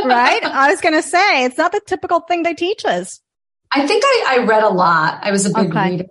[0.05, 0.43] right.
[0.43, 3.19] I was going to say it's not the typical thing they teach us.
[3.73, 5.19] I think I, I read a lot.
[5.21, 5.91] I was a big okay.
[5.91, 6.05] reader.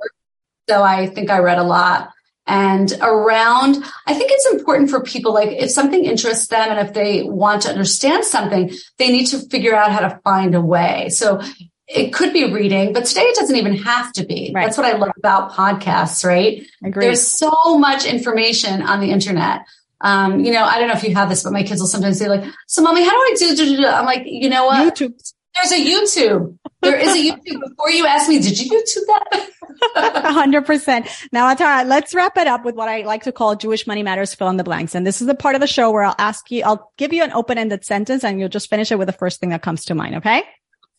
[0.68, 2.10] So I think I read a lot
[2.50, 3.76] and around
[4.06, 7.62] i think it's important for people like if something interests them and if they want
[7.62, 11.40] to understand something they need to figure out how to find a way so
[11.86, 14.64] it could be reading but today it doesn't even have to be right.
[14.64, 17.06] that's what i love about podcasts right Agreed.
[17.06, 19.62] there's so much information on the internet
[20.02, 22.18] um, you know, I don't know if you have this, but my kids will sometimes
[22.18, 23.86] say like, so mommy, how do I do?
[23.86, 24.94] I'm like, you know what?
[24.94, 25.12] YouTube.
[25.54, 26.56] There's a YouTube.
[26.80, 27.60] There is a YouTube.
[27.68, 29.50] Before you ask me, did you YouTube that?
[30.32, 31.06] hundred percent.
[31.32, 34.34] Now, Atara, let's wrap it up with what I like to call Jewish money matters
[34.34, 34.94] fill in the blanks.
[34.94, 37.22] And this is the part of the show where I'll ask you, I'll give you
[37.22, 39.94] an open-ended sentence and you'll just finish it with the first thing that comes to
[39.94, 40.16] mind.
[40.16, 40.42] Okay.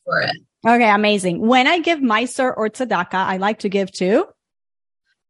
[0.06, 0.36] For it.
[0.68, 0.90] Okay.
[0.90, 1.46] Amazing.
[1.46, 4.28] When I give maaser or tzedakah, I like to give to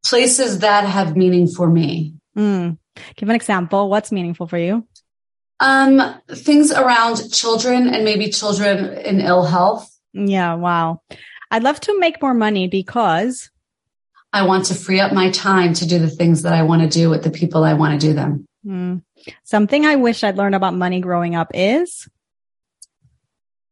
[0.05, 2.15] places that have meaning for me.
[2.35, 2.77] Mm.
[3.15, 3.89] Give an example.
[3.89, 4.87] What's meaningful for you?
[5.61, 9.89] Um, things around children and maybe children in ill health.
[10.11, 10.55] Yeah.
[10.55, 11.01] Wow.
[11.51, 13.49] I'd love to make more money because
[14.33, 16.87] I want to free up my time to do the things that I want to
[16.87, 18.47] do with the people I want to do them.
[18.65, 19.03] Mm.
[19.43, 22.09] Something I wish I'd learned about money growing up is?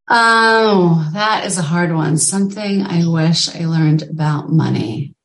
[0.09, 2.17] Oh, that is a hard one.
[2.17, 5.15] Something I wish I learned about money.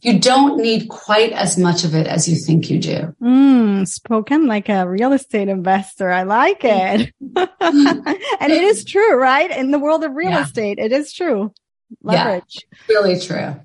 [0.00, 3.14] You don't need quite as much of it as you think you do.
[3.22, 6.10] Mm, spoken like a real estate investor.
[6.10, 7.12] I like it.
[7.60, 9.50] and it is true, right?
[9.50, 10.42] In the world of real yeah.
[10.42, 11.52] estate, it is true.
[12.02, 12.66] Leverage.
[12.88, 13.56] Yeah, really true.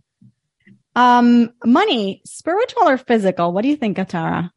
[0.96, 3.52] Um, money, spiritual or physical?
[3.52, 4.52] What do you think, Atara?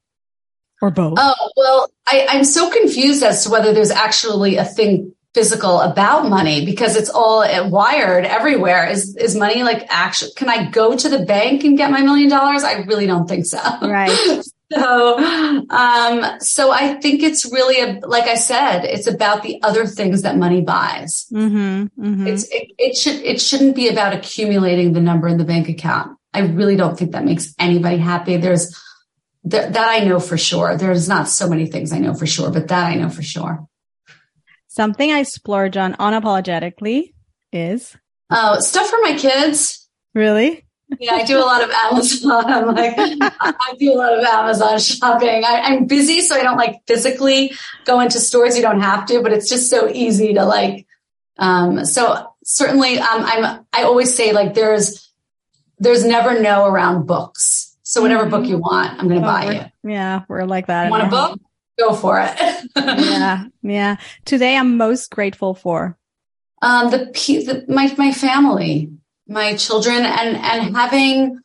[0.82, 1.18] or both?
[1.20, 6.30] Oh, well, I, I'm so confused as to whether there's actually a thing physical about
[6.30, 8.88] money because it's all wired everywhere.
[8.88, 10.30] Is is money like actually?
[10.34, 12.64] Can I go to the bank and get my million dollars?
[12.64, 13.60] I really don't think so.
[13.82, 14.16] Right.
[14.74, 15.16] So,
[15.70, 20.22] um, so I think it's really a, like I said, it's about the other things
[20.22, 21.26] that money buys.
[21.32, 22.26] Mm-hmm, mm-hmm.
[22.26, 26.18] It's it, it should it shouldn't be about accumulating the number in the bank account.
[26.34, 28.38] I really don't think that makes anybody happy.
[28.38, 28.70] There's
[29.48, 30.76] th- that I know for sure.
[30.76, 33.68] There's not so many things I know for sure, but that I know for sure.
[34.76, 37.14] Something I splurge on unapologetically
[37.50, 37.96] is
[38.28, 39.88] oh stuff for my kids.
[40.14, 40.66] Really?
[41.00, 42.44] yeah, I do a lot of Amazon.
[42.46, 45.44] I'm like, I do a lot of Amazon shopping.
[45.46, 47.52] I, am busy, so I don't like physically
[47.86, 48.54] go into stores.
[48.54, 50.86] You don't have to, but it's just so easy to like.
[51.38, 53.66] Um, so certainly, um, I'm.
[53.72, 55.10] I always say like there's
[55.78, 57.74] there's never no around books.
[57.82, 58.30] So whatever mm-hmm.
[58.30, 59.90] book you want, I'm going to oh, buy you.
[59.90, 60.84] Yeah, we're like that.
[60.84, 61.40] You want a book?
[61.78, 62.70] Go for it.
[62.76, 63.96] yeah, yeah.
[64.24, 65.98] Today, I'm most grateful for
[66.62, 68.90] um, the, the my my family
[69.28, 71.38] my children and and having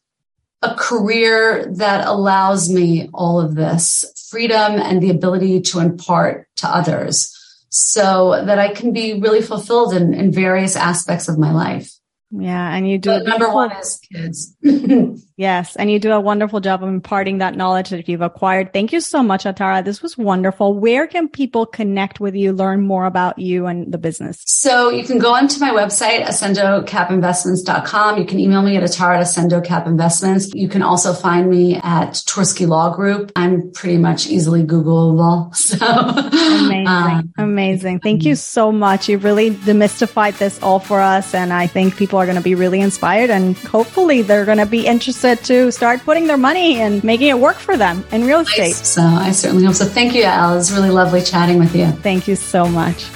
[0.62, 6.68] a career that allows me all of this freedom and the ability to impart to
[6.68, 7.36] others
[7.70, 11.92] so that I can be really fulfilled in, in various aspects of my life.
[12.30, 13.10] Yeah, and you do.
[13.10, 14.56] But number one is kids.
[15.42, 18.72] yes, and you do a wonderful job of imparting that knowledge that you've acquired.
[18.74, 19.84] Thank you so much, Atara.
[19.84, 20.80] This was wonderful.
[20.80, 24.44] Where can people connect with you, learn more about you and the business?
[24.46, 28.18] So you can go onto my website, accendocapinvestments.com.
[28.18, 30.54] You can email me at atara at Accendo Cap Investments.
[30.54, 33.32] You can also find me at Twerski Law Group.
[33.36, 35.52] I'm pretty much easily Googleable.
[35.72, 38.00] So amazing, um, amazing.
[38.02, 39.08] Thank you so much.
[39.08, 42.56] You really demystified this all for us, and I think people are going to be
[42.56, 47.04] really inspired and hopefully they're going to be interested to start putting their money and
[47.04, 48.76] making it work for them in real estate.
[48.76, 49.86] So I certainly hope so.
[49.86, 50.58] Thank you, Al.
[50.58, 51.88] It's really lovely chatting with you.
[51.88, 53.08] Thank you so much.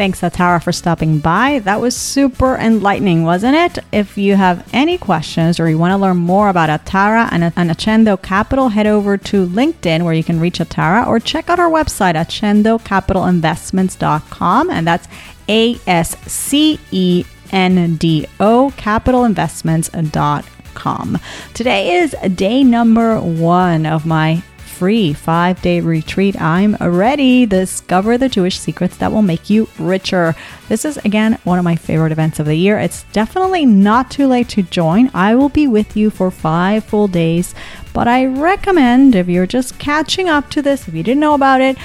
[0.00, 1.58] Thanks, Atara, for stopping by.
[1.58, 3.84] That was super enlightening, wasn't it?
[3.92, 7.70] If you have any questions or you want to learn more about Atara and, and
[7.70, 11.68] Accendo Capital, head over to LinkedIn where you can reach Atara or check out our
[11.68, 14.70] website at accendocapitalinvestments.com.
[14.70, 15.06] And that's
[15.50, 20.59] A S C E N-D-O, capitalinvestments.com.
[21.54, 24.42] Today is day number one of my
[24.80, 26.40] free five day retreat.
[26.40, 27.44] I'm ready.
[27.44, 30.34] Discover the Jewish secrets that will make you richer.
[30.70, 32.78] This is, again, one of my favorite events of the year.
[32.78, 35.10] It's definitely not too late to join.
[35.12, 37.54] I will be with you for five full days,
[37.92, 41.60] but I recommend if you're just catching up to this, if you didn't know about
[41.60, 41.76] it,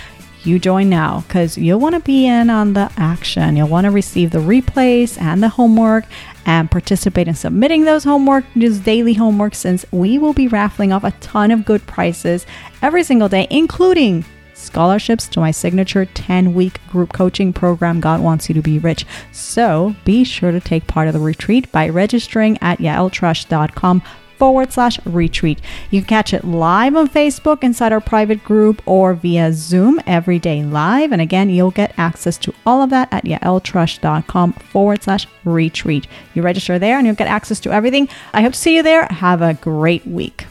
[0.46, 3.58] you join now because you'll want to be in on the action.
[3.58, 6.06] You'll want to receive the replays and the homework
[6.46, 11.04] and participate in submitting those homework, just daily homework, since we will be raffling off
[11.04, 12.46] a ton of good prizes
[12.82, 18.50] every single day, including scholarships to my signature 10 week group coaching program, God Wants
[18.50, 19.06] You to Be Rich.
[19.32, 24.02] So be sure to take part of the retreat by registering at yaeltrusch.com
[24.38, 25.60] forward slash retreat.
[25.92, 30.40] You can catch it live on Facebook inside our private group or via Zoom every
[30.40, 31.12] day live.
[31.12, 36.08] And again, you'll get access to all of that at yaeltrusch.com forward slash retreat.
[36.34, 38.10] You register there and you'll get access to everything.
[38.34, 39.06] I hope to see you there.
[39.06, 40.46] Have a great week.